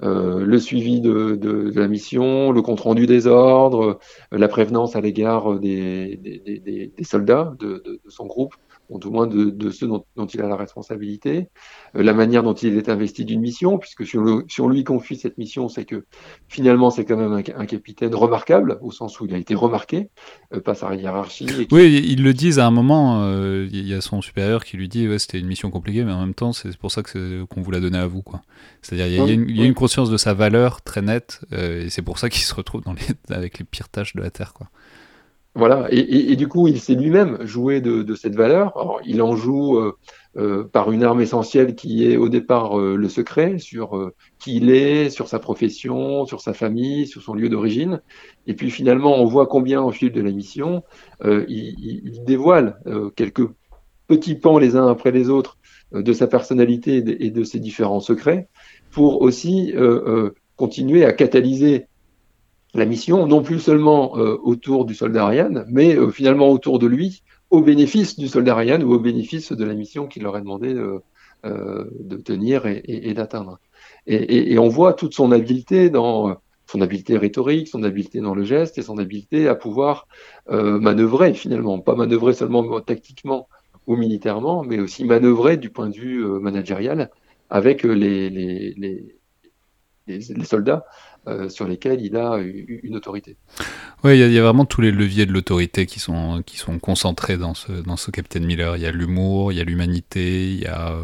le 0.00 0.58
suivi 0.58 1.00
de, 1.00 1.72
la 1.74 1.88
mission, 1.88 2.50
le 2.50 2.60
compte-rendu 2.60 3.06
des 3.06 3.26
ordres, 3.26 3.98
la 4.32 4.48
prévenance 4.48 4.96
à 4.96 5.00
l'égard 5.00 5.58
des, 5.58 6.92
soldats 7.02 7.54
de, 7.58 8.00
son 8.08 8.26
groupe 8.26 8.54
ou 8.88 8.98
du 8.98 9.08
moins 9.08 9.26
de, 9.26 9.70
ceux 9.70 9.86
dont, 9.86 10.26
il 10.26 10.40
a 10.40 10.46
la 10.46 10.56
responsabilité, 10.56 11.48
euh, 11.96 12.02
la 12.02 12.12
manière 12.12 12.42
dont 12.42 12.54
il 12.54 12.76
est 12.76 12.88
investi 12.88 13.24
d'une 13.24 13.40
mission, 13.40 13.78
puisque 13.78 14.06
si 14.06 14.18
on, 14.18 14.68
lui 14.68 14.84
confie 14.84 15.16
cette 15.16 15.38
mission, 15.38 15.68
c'est 15.68 15.84
que 15.84 16.04
finalement 16.48 16.90
c'est 16.90 17.04
quand 17.04 17.16
même 17.16 17.32
un, 17.32 17.66
capitaine 17.66 18.14
remarquable, 18.14 18.78
au 18.82 18.90
sens 18.90 19.20
où 19.20 19.26
il 19.26 19.34
a 19.34 19.38
été 19.38 19.54
remarqué 19.54 20.10
euh, 20.52 20.60
par 20.60 20.76
sa 20.76 20.94
hiérarchie. 20.94 21.46
Oui, 21.70 22.04
ils 22.06 22.22
le 22.22 22.34
disent 22.34 22.58
à 22.58 22.66
un 22.66 22.70
moment, 22.70 23.22
euh, 23.24 23.66
il 23.72 23.88
y 23.88 23.94
a 23.94 24.00
son 24.00 24.20
supérieur 24.20 24.64
qui 24.64 24.76
lui 24.76 24.88
dit 24.88 25.08
ouais, 25.08 25.18
c'était 25.18 25.38
une 25.38 25.46
mission 25.46 25.70
compliquée, 25.70 26.04
mais 26.04 26.12
en 26.12 26.20
même 26.20 26.34
temps 26.34 26.52
c'est 26.52 26.76
pour 26.76 26.90
ça 26.90 27.02
qu'on 27.02 27.62
vous 27.62 27.70
l'a 27.70 27.80
donné 27.80 27.98
à 27.98 28.06
vous. 28.06 28.22
C'est-à-dire 28.82 29.06
il 29.06 29.14
y, 29.56 29.60
a, 29.60 29.64
une, 29.64 29.74
conscience 29.74 30.10
de 30.10 30.16
sa 30.16 30.34
valeur 30.34 30.82
très 30.82 31.02
nette, 31.02 31.40
et 31.52 31.88
c'est 31.90 32.02
pour 32.02 32.18
ça 32.18 32.28
qu'il 32.28 32.42
se 32.42 32.54
retrouve 32.54 32.82
dans 32.82 32.92
les, 32.92 33.34
avec 33.34 33.58
les 33.58 33.64
pires 33.64 33.88
tâches 33.88 34.14
de 34.14 34.20
la 34.20 34.30
Terre. 34.30 34.52
Quoi. 34.52 34.68
Voilà, 35.56 35.86
et, 35.92 36.34
du 36.34 36.48
coup, 36.48 36.66
il 36.66 36.80
s'est 36.80 36.96
lui-même 36.96 37.38
joué 37.46 37.80
de, 37.80 38.14
cette 38.16 38.34
valeur. 38.34 39.00
Il 39.06 39.22
en 39.22 39.36
joue 39.36 39.78
euh, 39.78 39.96
euh, 40.36 40.64
par 40.64 40.90
une 40.90 41.04
arme 41.04 41.20
essentielle 41.20 41.76
qui 41.76 42.10
est 42.10 42.16
au 42.16 42.28
départ 42.28 42.76
euh, 42.76 42.96
le 42.96 43.08
secret 43.08 43.58
sur 43.58 44.12
qui 44.40 44.56
il 44.56 44.68
est, 44.70 45.10
sur 45.10 45.28
sa 45.28 45.38
profession, 45.38 46.26
sur 46.26 46.40
sa 46.40 46.54
famille, 46.54 47.06
sur 47.06 47.22
son 47.22 47.34
lieu 47.34 47.48
d'origine. 47.48 48.00
Et 48.48 48.54
puis 48.54 48.68
finalement, 48.68 49.14
on 49.14 49.26
voit 49.26 49.46
combien 49.46 49.80
au 49.80 49.92
fil 49.92 50.10
de 50.10 50.20
la 50.20 50.32
mission, 50.32 50.82
il, 51.24 51.46
il, 51.48 52.24
dévoile 52.24 52.76
quelques 53.14 53.48
petits 54.08 54.34
pans 54.34 54.58
les 54.58 54.74
uns 54.74 54.88
après 54.88 55.12
les 55.12 55.30
autres 55.30 55.56
de 55.92 56.12
sa 56.12 56.26
personnalité 56.26 56.96
et 57.24 57.30
de 57.30 57.44
ses 57.44 57.60
différents 57.60 58.00
secrets 58.00 58.48
pour 58.90 59.22
aussi 59.22 59.72
continuer 60.56 61.04
à 61.04 61.12
catalyser 61.12 61.86
la 62.74 62.86
mission, 62.86 63.26
non 63.26 63.42
plus 63.42 63.60
seulement 63.60 64.18
euh, 64.18 64.36
autour 64.42 64.84
du 64.84 64.94
soldat 64.94 65.26
Ryan, 65.26 65.64
mais 65.68 65.96
euh, 65.96 66.10
finalement 66.10 66.50
autour 66.50 66.78
de 66.78 66.86
lui, 66.86 67.22
au 67.50 67.60
bénéfice 67.60 68.18
du 68.18 68.26
soldat 68.26 68.56
Ryan 68.56 68.80
ou 68.80 68.92
au 68.94 68.98
bénéfice 68.98 69.52
de 69.52 69.64
la 69.64 69.74
mission 69.74 70.08
qu'il 70.08 70.24
leur 70.24 70.34
a 70.34 70.40
demandé 70.40 70.74
de, 70.74 71.00
euh, 71.44 71.84
tenir 72.24 72.66
et, 72.66 73.14
d'atteindre. 73.14 73.60
Et, 74.06 74.58
on 74.58 74.68
voit 74.68 74.92
toute 74.92 75.14
son 75.14 75.30
habileté 75.30 75.88
dans 75.88 76.36
son 76.66 76.80
habileté 76.80 77.16
rhétorique, 77.16 77.68
son 77.68 77.82
habileté 77.84 78.20
dans 78.20 78.34
le 78.34 78.42
geste 78.44 78.76
et 78.78 78.82
son 78.82 78.98
habileté 78.98 79.46
à 79.46 79.54
pouvoir 79.54 80.08
manœuvrer 80.48 81.32
finalement, 81.34 81.78
pas 81.78 81.94
manœuvrer 81.94 82.32
seulement 82.32 82.80
tactiquement 82.80 83.48
ou 83.86 83.96
militairement, 83.96 84.64
mais 84.64 84.80
aussi 84.80 85.04
manœuvrer 85.04 85.58
du 85.58 85.70
point 85.70 85.88
de 85.90 85.94
vue 85.94 86.24
managérial 86.40 87.10
avec 87.50 87.84
les 87.84 88.74
soldats 90.42 90.84
euh, 91.26 91.48
sur 91.48 91.66
lesquels 91.66 92.02
il 92.02 92.16
a 92.16 92.38
une 92.38 92.96
autorité. 92.96 93.36
Oui, 94.02 94.18
il 94.20 94.30
y, 94.30 94.38
a 94.38 94.42
vraiment 94.42 94.66
tous 94.66 94.82
les 94.82 94.90
leviers 94.90 95.24
de 95.24 95.32
l'autorité 95.32 95.86
qui 95.86 95.98
sont, 95.98 96.42
qui 96.44 96.58
sont 96.58 96.78
concentrés 96.78 97.38
dans 97.38 97.54
ce, 97.54 97.72
dans 97.72 97.96
ce 97.96 98.10
Captain 98.10 98.40
Miller. 98.40 98.76
Il 98.76 98.82
y 98.82 98.86
a 98.86 98.90
l'humour, 98.90 99.50
il 99.50 99.56
y 99.56 99.60
a 99.62 99.64
l'humanité, 99.64 100.50
il 100.52 100.60
y 100.60 100.66
a 100.66 100.92
euh, 100.92 101.02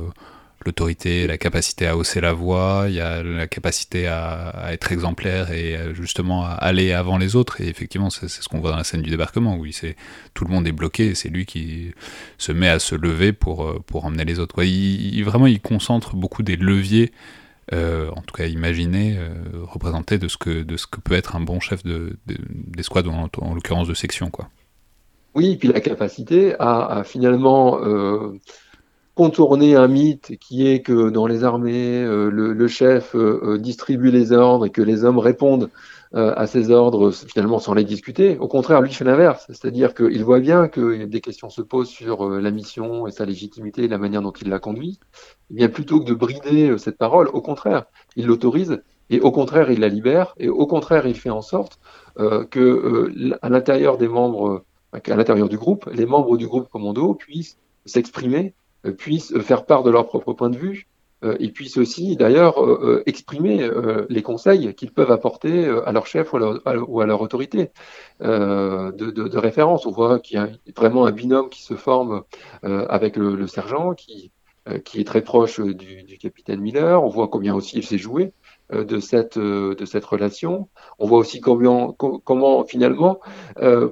l'autorité, 0.66 1.26
la 1.26 1.38
capacité 1.38 1.86
à 1.86 1.96
hausser 1.96 2.20
la 2.20 2.34
voix, 2.34 2.84
il 2.88 2.96
y 2.96 3.00
a 3.00 3.22
la 3.22 3.46
capacité 3.46 4.08
à, 4.08 4.68
être 4.70 4.92
exemplaire 4.92 5.52
et 5.52 5.74
euh, 5.74 5.94
justement 5.94 6.44
à 6.44 6.50
aller 6.50 6.92
avant 6.92 7.16
les 7.16 7.34
autres. 7.34 7.62
Et 7.62 7.68
effectivement, 7.68 8.10
c'est 8.10 8.28
ce 8.28 8.46
qu'on 8.46 8.60
voit 8.60 8.72
dans 8.72 8.76
la 8.76 8.84
scène 8.84 9.00
du 9.00 9.08
débarquement, 9.08 9.56
où 9.56 9.66
c'est 9.72 9.96
tout 10.34 10.44
le 10.44 10.50
monde 10.50 10.68
est 10.68 10.72
bloqué, 10.72 11.14
c'est 11.14 11.30
lui 11.30 11.46
qui 11.46 11.92
se 12.36 12.52
met 12.52 12.68
à 12.68 12.78
se 12.78 12.94
lever 12.94 13.32
pour, 13.32 13.82
pour 13.84 14.04
emmener 14.04 14.26
les 14.26 14.38
autres. 14.38 14.62
il, 14.64 15.22
vraiment, 15.24 15.46
il 15.46 15.62
concentre 15.62 16.14
beaucoup 16.14 16.42
des 16.42 16.56
leviers 16.56 17.10
euh, 17.72 18.10
en 18.10 18.22
tout 18.22 18.34
cas 18.34 18.46
imaginer, 18.46 19.16
euh, 19.16 19.28
représenter 19.62 20.18
de 20.18 20.26
ce, 20.26 20.36
que, 20.36 20.64
peut 21.04 21.14
être 21.14 21.36
un 21.36 21.40
bon 21.40 21.60
chef 21.60 21.82
d'escouade, 21.84 23.04
de, 23.04 23.10
en, 23.10 23.54
l'occurrence 23.54 23.86
de 23.86 23.94
section. 23.94 24.30
Quoi. 24.30 24.48
Oui, 25.34 25.52
et 25.52 25.56
puis 25.56 25.68
la 25.68 25.80
capacité 25.80 26.56
à, 26.58 27.02
finalement 27.04 27.80
euh, 27.80 28.32
contourner 29.14 29.76
un 29.76 29.86
mythe 29.86 30.36
qui 30.40 30.66
est 30.66 30.80
que 30.80 31.10
dans 31.10 31.26
les 31.26 31.44
armées, 31.44 32.04
le, 32.04 32.68
chef 32.68 33.14
distribue 33.58 34.10
les 34.10 34.32
ordres 34.32 34.66
et 34.66 34.70
que 34.70 34.82
les 34.82 35.04
hommes 35.04 35.18
répondent 35.18 35.70
euh, 36.14 36.32
à 36.36 36.48
ses 36.48 36.70
ordres 36.70 37.12
finalement 37.12 37.60
sans 37.60 37.72
les 37.72 37.84
discuter. 37.84 38.36
Au 38.38 38.48
contraire, 38.48 38.80
lui 38.80 38.92
fait 38.92 39.04
l'inverse, 39.04 39.46
c'est-à-dire 39.46 39.94
qu'il 39.94 40.24
voit 40.24 40.40
bien 40.40 40.66
que 40.66 41.04
des 41.04 41.20
questions 41.20 41.50
se 41.50 41.62
posent 41.62 41.88
sur 41.88 42.26
euh, 42.26 42.40
la 42.40 42.50
mission 42.50 43.06
et 43.06 43.12
sa 43.12 43.24
légitimité 43.24 43.86
la 43.86 43.98
manière 43.98 44.20
dont 44.20 44.32
il 44.32 44.48
la 44.48 44.58
conduit. 44.58 44.98
Et 45.50 45.54
bien 45.54 45.68
plutôt 45.68 46.00
que 46.00 46.04
de 46.06 46.14
brider 46.14 46.70
euh, 46.70 46.78
cette 46.78 46.98
parole, 46.98 47.28
au 47.28 47.40
contraire, 47.40 47.84
il 48.16 48.26
l'autorise 48.26 48.82
et 49.08 49.20
au 49.20 49.30
contraire 49.30 49.70
il 49.70 49.78
la 49.78 49.88
libère 49.88 50.34
et 50.36 50.48
au 50.48 50.66
contraire 50.66 51.06
il 51.06 51.14
fait 51.14 51.30
en 51.30 51.42
sorte 51.42 51.78
euh, 52.18 52.44
que 52.44 53.32
à 53.40 53.48
l'intérieur 53.48 53.96
des 53.96 54.08
membres, 54.08 54.64
à 54.92 55.16
l'intérieur 55.16 55.48
du 55.48 55.58
groupe, 55.58 55.88
les 55.92 56.06
membres 56.06 56.36
du 56.36 56.48
groupe 56.48 56.68
commando 56.68 57.14
puissent 57.14 57.56
s'exprimer, 57.84 58.54
puissent 58.98 59.36
faire 59.40 59.64
part 59.64 59.84
de 59.84 59.90
leur 59.90 60.06
propre 60.06 60.32
point 60.32 60.50
de 60.50 60.56
vue, 60.56 60.88
ils 61.38 61.52
puissent 61.52 61.76
aussi 61.76 62.16
d'ailleurs 62.16 62.62
euh, 62.64 62.80
euh, 62.82 63.02
exprimer 63.06 63.68
les 64.08 64.22
conseils 64.22 64.74
qu'ils 64.74 64.92
peuvent 64.92 65.10
apporter 65.10 65.66
à 65.84 65.92
leur 65.92 66.06
chef 66.06 66.32
ou 66.32 66.36
à 67.00 67.06
leur, 67.06 67.20
autorité 67.20 67.70
de, 68.20 69.36
référence. 69.38 69.86
On 69.86 69.90
voit 69.90 70.18
qu'il 70.18 70.36
y 70.36 70.40
a 70.40 70.48
vraiment 70.76 71.06
un 71.06 71.12
binôme 71.12 71.50
qui 71.50 71.62
se 71.62 71.74
forme 71.74 72.22
avec 72.62 73.16
le, 73.16 73.46
sergent 73.46 73.94
qui, 73.94 74.32
est 74.66 75.06
très 75.06 75.22
proche 75.22 75.60
du, 75.60 76.18
capitaine 76.18 76.60
Miller. 76.60 77.02
On 77.02 77.08
voit 77.08 77.28
combien 77.28 77.54
aussi 77.54 77.78
il 77.78 77.84
s'est 77.84 77.98
joué 77.98 78.32
de 78.72 78.98
cette 79.00 79.34
relation. 79.36 80.68
On 80.98 81.06
voit 81.06 81.18
aussi 81.18 81.40
comment 81.40 82.64
finalement 82.66 83.20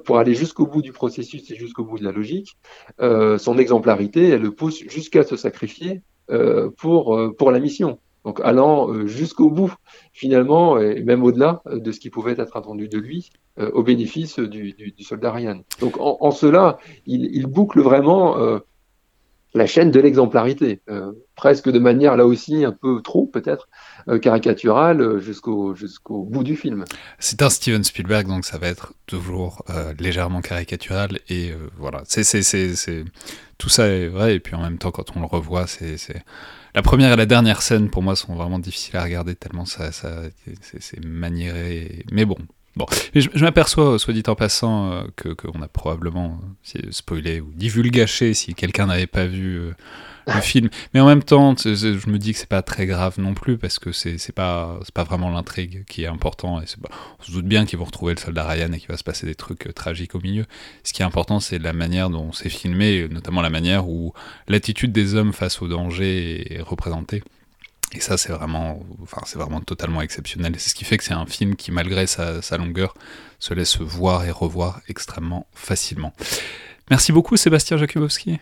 pour 0.05 0.17
aller 0.17 0.33
jusqu'au 0.33 0.65
bout 0.65 0.81
du 0.81 0.93
processus 0.93 1.49
et 1.51 1.55
jusqu'au 1.55 1.83
bout 1.83 1.99
de 1.99 2.03
la 2.03 2.11
logique, 2.11 2.57
son 2.99 3.57
exemplarité 3.57 4.29
elle 4.29 4.41
le 4.41 4.51
pousse 4.51 4.79
jusqu'à 4.87 5.23
se 5.23 5.35
sacrifier 5.35 6.01
euh, 6.01 6.08
pour, 6.77 7.15
euh, 7.15 7.33
pour 7.35 7.51
la 7.51 7.59
mission. 7.59 7.99
Donc 8.25 8.41
allant 8.43 8.91
euh, 8.91 9.07
jusqu'au 9.07 9.49
bout, 9.49 9.73
finalement, 10.13 10.79
et 10.79 11.01
même 11.03 11.23
au-delà 11.23 11.61
de 11.71 11.91
ce 11.91 11.99
qui 11.99 12.09
pouvait 12.09 12.33
être 12.33 12.57
attendu 12.57 12.87
de 12.87 12.97
lui, 12.97 13.31
au 13.73 13.83
bénéfice 13.83 14.39
du, 14.39 14.71
du, 14.71 15.03
soldat 15.03 15.33
Ryan. 15.33 15.63
Donc 15.81 15.97
en, 15.99 16.31
cela, 16.31 16.77
il, 17.05 17.25
il, 17.33 17.45
boucle 17.45 17.81
vraiment 17.81 18.37
la 19.53 19.65
chaîne 19.65 19.91
de 19.91 19.99
l'exemplarité, 19.99 20.79
presque 21.35 21.69
de 21.69 21.77
manière 21.77 22.15
là 22.15 22.25
aussi 22.25 22.63
un 22.63 22.71
peu 22.71 23.01
trop 23.01 23.25
peut-être 23.25 23.67
caricaturale 24.21 25.19
jusqu'au 25.19 25.75
jusqu'au 25.75 26.23
bout 26.23 26.45
du 26.45 26.55
film. 26.55 26.85
C'est 27.17 27.41
un 27.41 27.49
Steven 27.49 27.83
Spielberg, 27.83 28.27
donc 28.27 28.45
ça 28.45 28.57
va 28.57 28.67
être 28.67 28.93
toujours 29.07 29.65
légèrement 29.99 30.39
caricatural 30.39 31.19
et 31.27 31.51
voilà, 31.77 32.03
c'est 32.05 32.23
tout 33.59 33.69
ça 33.69 33.87
est 33.87 34.07
vrai, 34.07 34.35
et 34.35 34.39
puis 34.39 34.55
en 34.55 34.61
même 34.63 34.79
temps, 34.79 34.89
quand 34.89 35.15
on 35.15 35.19
le 35.19 35.27
revoit, 35.27 35.67
c'est. 35.67 35.97
La 36.73 36.81
première 36.81 37.13
et 37.13 37.15
la 37.15 37.25
dernière 37.25 37.61
scène, 37.61 37.89
pour 37.89 38.01
moi, 38.01 38.15
sont 38.15 38.33
vraiment 38.35 38.59
difficiles 38.59 38.95
à 38.97 39.03
regarder, 39.03 39.35
tellement 39.35 39.65
ça, 39.65 39.91
ça 39.91 40.23
c'est 40.79 41.03
maniéré. 41.05 42.05
Mais 42.11 42.25
bon. 42.25 42.37
Bon, 42.75 42.85
je, 43.15 43.43
m'aperçois, 43.43 43.97
soit 43.99 44.13
dit 44.13 44.23
en 44.27 44.35
passant, 44.35 44.91
euh, 44.91 45.03
que 45.15 45.29
qu'on 45.29 45.61
a 45.61 45.67
probablement 45.67 46.39
euh, 46.75 46.79
spoilé 46.91 47.41
ou 47.41 47.51
divulgaché 47.53 48.33
si 48.33 48.53
quelqu'un 48.53 48.85
n'avait 48.85 49.07
pas 49.07 49.25
vu 49.25 49.57
euh, 49.57 49.71
le 50.33 50.41
film. 50.41 50.69
Mais 50.93 50.99
en 50.99 51.05
même 51.05 51.23
temps, 51.23 51.55
je 51.57 52.09
me 52.09 52.17
dis 52.17 52.33
que 52.33 52.39
c'est 52.39 52.49
pas 52.49 52.61
très 52.61 52.85
grave 52.85 53.15
non 53.19 53.33
plus 53.33 53.57
parce 53.57 53.79
que 53.79 53.91
c'est 53.91 54.31
pas 54.31 54.79
c'est 54.83 54.93
pas 54.93 55.03
vraiment 55.03 55.29
l'intrigue 55.29 55.85
qui 55.85 56.03
est 56.03 56.07
important. 56.07 56.61
Et 56.61 56.65
on 57.19 57.23
se 57.23 57.31
doute 57.31 57.45
bien 57.45 57.65
qu'ils 57.65 57.79
vont 57.79 57.85
retrouver 57.85 58.13
le 58.13 58.19
soldat 58.19 58.47
Ryan 58.47 58.71
et 58.73 58.79
qu'il 58.79 58.89
va 58.89 58.97
se 58.97 59.03
passer 59.03 59.25
des 59.25 59.35
trucs 59.35 59.67
euh, 59.67 59.73
tragiques 59.73 60.15
au 60.15 60.19
milieu. 60.19 60.45
Ce 60.83 60.93
qui 60.93 61.01
est 61.01 61.05
important, 61.05 61.39
c'est 61.39 61.59
la 61.59 61.73
manière 61.73 62.09
dont 62.09 62.31
c'est 62.31 62.49
filmé, 62.49 63.07
notamment 63.09 63.41
la 63.41 63.49
manière 63.49 63.87
où 63.87 64.13
l'attitude 64.47 64.91
des 64.91 65.15
hommes 65.15 65.33
face 65.33 65.61
au 65.61 65.67
danger 65.67 66.55
est 66.55 66.61
représentée. 66.61 67.23
Et 67.93 68.01
ça, 68.01 68.17
c'est 68.17 68.31
vraiment, 68.31 68.79
c'est 69.25 69.37
vraiment 69.37 69.61
totalement 69.61 70.01
exceptionnel. 70.01 70.53
C'est 70.57 70.69
ce 70.69 70.75
qui 70.75 70.85
fait 70.85 70.97
que 70.97 71.03
c'est 71.03 71.13
un 71.13 71.25
film 71.25 71.55
qui, 71.55 71.71
malgré 71.71 72.05
sa, 72.05 72.41
sa 72.41 72.57
longueur, 72.57 72.93
se 73.39 73.53
laisse 73.53 73.77
voir 73.79 74.25
et 74.25 74.31
revoir 74.31 74.81
extrêmement 74.87 75.47
facilement. 75.53 76.13
Merci 76.89 77.11
beaucoup, 77.11 77.35
Sébastien 77.35 77.77
Jakubowski. 77.77 78.39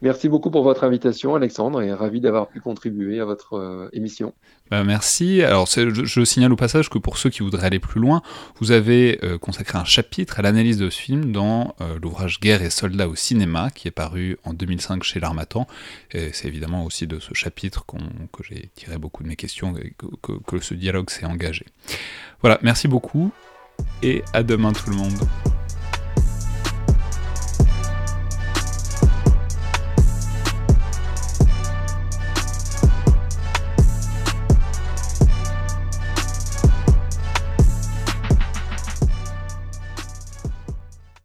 Merci 0.00 0.28
beaucoup 0.28 0.50
pour 0.50 0.62
votre 0.62 0.84
invitation, 0.84 1.34
Alexandre, 1.34 1.82
et 1.82 1.92
ravi 1.92 2.20
d'avoir 2.20 2.46
pu 2.46 2.60
contribuer 2.60 3.18
à 3.18 3.24
votre 3.24 3.54
euh, 3.54 3.88
émission. 3.92 4.32
Ben 4.70 4.84
merci. 4.84 5.42
Alors, 5.42 5.66
je, 5.66 6.24
signale 6.24 6.52
au 6.52 6.56
passage 6.56 6.88
que 6.88 6.98
pour 6.98 7.18
ceux 7.18 7.30
qui 7.30 7.42
voudraient 7.42 7.66
aller 7.66 7.80
plus 7.80 8.00
loin, 8.00 8.22
vous 8.60 8.70
avez 8.70 9.18
euh, 9.24 9.38
consacré 9.38 9.76
un 9.76 9.84
chapitre 9.84 10.38
à 10.38 10.42
l'analyse 10.42 10.78
de 10.78 10.88
ce 10.88 11.00
film 11.00 11.32
dans 11.32 11.74
euh, 11.80 11.98
l'ouvrage 12.00 12.38
Guerre 12.38 12.62
et 12.62 12.70
soldats 12.70 13.08
au 13.08 13.16
cinéma, 13.16 13.70
qui 13.70 13.88
est 13.88 13.92
paru 13.92 14.38
en 14.44 14.52
2005 14.52 15.02
chez 15.02 15.18
l'Armatan. 15.18 15.66
C'est 16.10 16.46
évidemment 16.46 16.84
aussi 16.84 17.06
de 17.06 17.18
ce 17.18 17.34
chapitre 17.34 17.84
que 17.86 18.42
j'ai 18.44 18.70
tiré 18.74 18.98
beaucoup 18.98 19.22
de 19.22 19.28
mes 19.28 19.36
questions 19.36 19.74
et 19.76 19.94
que 20.46 20.60
ce 20.60 20.74
dialogue 20.74 21.10
s'est 21.10 21.26
engagé. 21.26 21.66
Voilà, 22.40 22.58
merci 22.62 22.88
beaucoup, 22.88 23.30
et 24.02 24.22
à 24.32 24.42
demain 24.42 24.72
tout 24.72 24.90
le 24.90 24.96
monde. 24.96 25.18